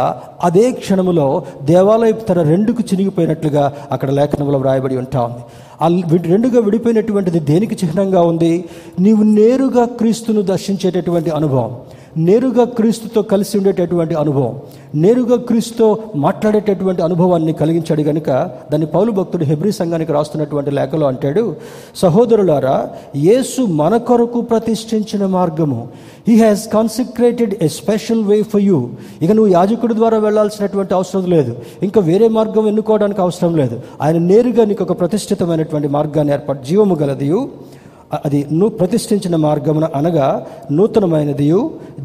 [0.43, 5.43] అదే క్షణములో దేవాలయపు తెర రెండుకు చినిగిపోయినట్లుగా అక్కడ లేఖనంలో వ్రాయబడి ఉంటా ఉంది.
[6.27, 8.65] రెండుగా విడిపోయినటువంటిది దేనికి చిహ్నంగా ఉంది?
[8.99, 11.71] నీవు నేరుగా క్రీస్తును దర్శించేటటువంటి అనుభవం.
[12.17, 14.59] నేరుగా క్రీస్తుతో కలిసి ఉండేటటువంటి అనుభవం.
[14.95, 18.29] నేరుగా క్రీస్తుతో మాట్లాడేటటువంటి అనుభవాన్ని కలిగించాడు గనుక
[18.71, 21.55] దాన్ని పౌలు భక్తుడు హెబ్రి సంఘానికి రాస్తున్నటువంటి లేఖలో అంటాడు
[21.95, 25.87] సహోదరులారా యేసు మన కొరకు ప్రతిష్ఠించిన మార్గము.
[26.27, 28.89] He has consecrated a special way for you
[29.21, 31.55] ఇక నువ్వు యాజకుడి ద్వారా వెళ్ళాల్సినటువంటి అవసరం లేదు.
[31.83, 33.79] ఇంకా వేరే మార్గం ఎన్నుకోవడానికి అవసరం లేదు.
[34.01, 37.49] ఆయన నేరుగా నీకు ఒక ప్రతిష్ఠితమైనటువంటి మార్గాన్ని ఏర్పాటు జీవము గలదియు.
[38.17, 40.27] అది నువ్వు ప్రతిష్ఠించిన మార్గమున అనగా
[40.75, 41.59] నూతనమైనదియు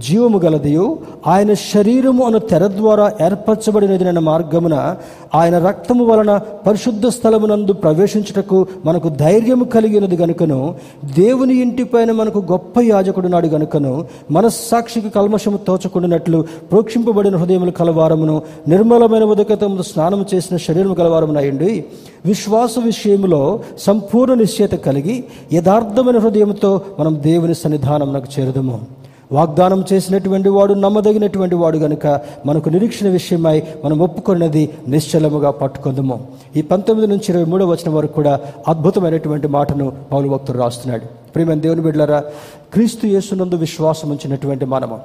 [0.04, 0.86] జీవము గలదియు
[1.28, 4.76] ఆయన శరీరము అను తెర ద్వారా ఏర్పరచబడినదిన మార్గమున
[5.34, 6.32] ఆయన రక్తము వలన
[6.66, 10.60] పరిశుద్ధ స్థలమునందు ప్రవేశించుటకు మనకు ధైర్యము కలిగినది గనుకను
[11.16, 13.94] దేవుని ఇంటిపైన మనకు గొప్ప యాజకుడు నాడు గనుకను
[14.36, 16.40] మనస్సాక్షికి కల్మషము తోచకుండినట్లు
[16.70, 18.36] ప్రోక్షింపబడిన హృదయములు కలవారమును
[18.68, 21.72] నిర్మలమైన ఉదకతము స్నానము చేసిన శరీరము కలవారమునయండి
[22.26, 28.80] విశ్వాస విషయంలో సంపూర్ణ నిశ్చయత కలిగి యథార్థమైన హృదయంతో మనం దేవుని సన్నిధానంకు చేరదము.
[29.32, 36.26] వాగ్దానం చేసినటువంటి వాడు నమ్మదగినటువంటి వాడు గనుక మనకు నిరీక్షణ విషయమై మనం ఒప్పుకున్నది నిశ్చలముగా పట్టుకుందాము.
[36.56, 41.04] ఈ పంతొమ్మిది నుంచి ఇరవై మూడో వచనం వరకు కూడా అద్భుతమైనటువంటి మాటను పౌలు భక్తుడు రాస్తున్నాడు.
[41.34, 42.24] ప్రియమైన దేవుని బిడ్డలారా
[42.72, 44.98] క్రీస్తు యేసునందు విశ్వాసం ఉంచినటువంటి మనము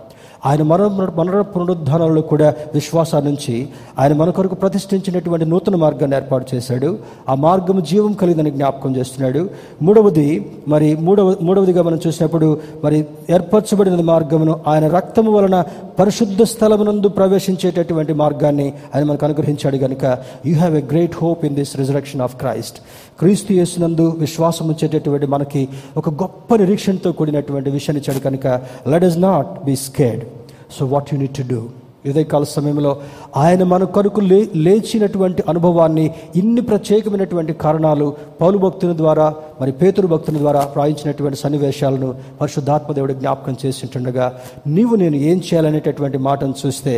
[0.46, 0.82] ఆయన మన
[1.18, 3.56] మన పునరుద్ధానంలో కూడా విశ్వాసాన్ని నుంచి
[4.00, 7.00] ఆయన మన కొరకు ప్రతిష్ఠించినటువంటి నూతన మార్గాన్ని ఏర్పాటు చేశాడు.
[7.30, 9.50] ఆ మార్గం జీవం కలిగిందని జ్ఞాపకం చేస్తున్నాడు.
[9.82, 10.28] మూడవది
[10.68, 15.64] మరి మూడవ మూడవదిగా మనం చూసినప్పుడు మరి ఏర్పరచబడిన మార్గమును ఆయన రక్తము వలన
[16.00, 20.06] పరిశుద్ధ స్థలమునందు ప్రవేశించేటటువంటి మార్గాన్ని ఆయన మనకు అనుగ్రహించాడు కనుక
[20.46, 22.78] you have a great hope in this resurrection of Christ
[23.20, 25.68] క్రీస్తు యేసునందు విశ్వాసం ఉంచేటటువంటి మనకి
[25.98, 28.48] ఒక గొప్ప నిరీక్షణతో కూడినటువంటి విషయాన్ని ఇచ్చాడు కనుక
[28.88, 30.24] let us not be scared
[30.72, 31.61] so what you need to do
[32.05, 32.91] ఉదయకాల సమయంలో
[33.38, 36.05] ఆయన మన కొరకు లే లేచినటువంటి అనుభవాన్ని
[36.36, 38.07] ఇన్ని ప్రత్యేకమైనటువంటి కారణాలు
[38.41, 39.28] పౌలు భక్తుని ద్వారా
[39.61, 42.09] మరి పేతురు భక్తుని ద్వారా రాయించినటువంటి సన్నివేశాలను
[42.41, 44.28] పరిశుద్ధాత్మదేవుడు జ్ఞాపకం చేసింటుండగా
[44.67, 46.95] నీవు నేను ఏం చేయాలనేటటువంటి మాటను చూస్తే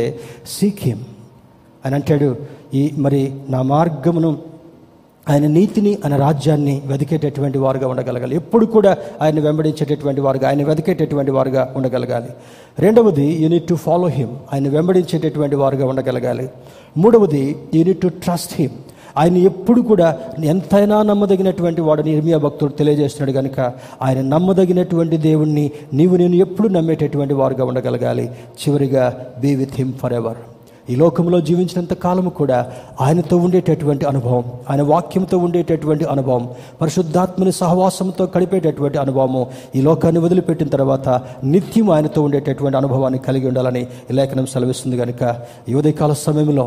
[0.48, 1.00] సీక్యం
[1.84, 2.30] అని అంటాడు
[2.74, 4.30] ఈ మరి నా మార్గమును
[5.28, 8.36] ఆయన నీతిని ఆయన రాజ్యాన్ని వెతికేటటువంటి వారుగా ఉండగలగాలి.
[8.36, 12.28] ఎప్పుడు కూడా ఆయన వెంబడించేటటువంటి వారుగా ఆయన వెతికేటటువంటి వారుగా ఉండగలగాలి.
[12.78, 16.50] రెండవది యూనిట్ టు ఫాలో హిమ్ ఆయన వెంబడించేటటువంటి వారుగా ఉండగలగాలి.
[16.96, 18.72] మూడవది యూనిట్ టు ట్రస్ట్ హిమ్
[19.16, 23.72] ఆయన ఎప్పుడు కూడా ఎంతైనా నమ్మదగినటువంటి వాడు ఇర్మియా భక్తుడు తెలియజేస్తున్నాడు కనుక
[24.02, 28.30] ఆయన నమ్మదగినటువంటి దేవుణ్ణి నీవు నేను ఎప్పుడు నమ్మేటటువంటి వారుగా ఉండగలగాలి.
[28.62, 30.36] చివరిగా be with him for ever
[30.88, 32.58] ఈ లోకంలో జీవించినంత కాలము కూడా
[33.00, 36.44] ఆయనతో ఉండేటటువంటి అనుభవం ఆయన వాక్యంతో ఉండేటటువంటి అనుభవం
[36.80, 39.42] పరిశుద్ధాత్మని సహవాసంతో గడిపేటటువంటి అనుభవము
[39.74, 41.08] ఈ లోకాన్ని వదిలిపెట్టిన తర్వాత
[41.46, 45.22] నిత్యం ఆయనతో ఉండేటటువంటి అనుభవాన్ని కలిగి ఉండాలని ఈ లేఖనం సెలవిస్తుంది కనుక
[45.68, 46.66] ఈ ఉదయకాల సమయంలో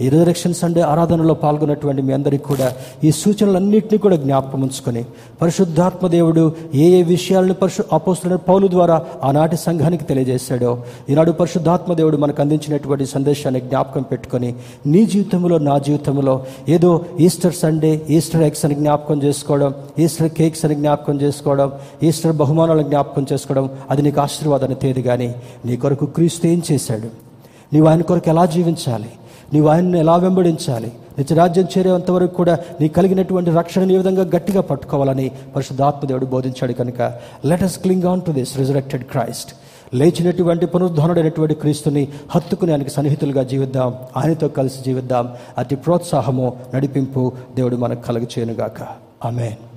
[0.00, 2.68] ఈ రిజరక్షన్ సండే ఆరాధనలో పాల్గొన్నటువంటి మీ అందరికీ కూడా
[3.04, 5.02] ఈ సూచనలన్నింటినీ కూడా జ్ఞాపకం ఉంచుకొని
[5.40, 6.44] పరిశుద్ధాత్మ దేవుడు
[6.76, 10.72] ఏ ఏ విషయాలను పరిశు అపోస్తున్న పౌలు ద్వారా ఆనాటి సంఘానికి తెలియజేశాడో
[11.10, 14.54] ఈనాడు పరిశుద్ధాత్మ దేవుడు మనకు అందించినటువంటి సందేశాన్ని జ్ఞాపకం పెట్టుకొని
[14.86, 16.34] నీ జీవితంలో నా జీవితంలో
[16.68, 16.90] ఏదో
[17.20, 23.26] ఈస్టర్ సండే ఈస్టర్ ఎగ్స్ అని జ్ఞాపకం చేసుకోవడం ఈస్టర్ కేక్స్ అని జ్ఞాపకం చేసుకోవడం ఈస్టర్ బహుమానాలను జ్ఞాపకం
[23.32, 25.34] చేసుకోవడం అది నీకు ఆశీర్వాదాన్ని తేదు కానీ
[25.66, 27.08] నీ కొరకు క్రీస్తు ఏం చేశాడు?
[27.72, 29.10] నీవు ఆయన కొరకు ఎలా జీవించాలి?
[29.54, 30.90] నీవు ఆయన్ని ఎలా వెంబడించాలి?
[31.18, 37.00] నిత్యరాజ్యం చేరేంత వరకు కూడా నీ కలిగినటువంటి రక్షణను ఏ విధంగా గట్టిగా పట్టుకోవాలని పరిశుద్ధాత్మదేవుడు బోధించాడు కనుక
[37.44, 39.50] let us cling on to this resurrected Christ
[39.94, 43.94] లేచినటువంటి పునరుద్ధరణుడైనటువంటి క్రీస్తుని హత్తుకుని ఆయనకి సన్నిహితులుగా జీవిద్దాం.
[44.16, 45.32] ఆయనతో కలిసి జీవిద్దాం.
[45.58, 48.82] అతి ప్రోత్సాహము నడిపింపు దేవుడు మనకు కలుగు చేయనుగాక
[49.24, 49.67] ఆమెన్.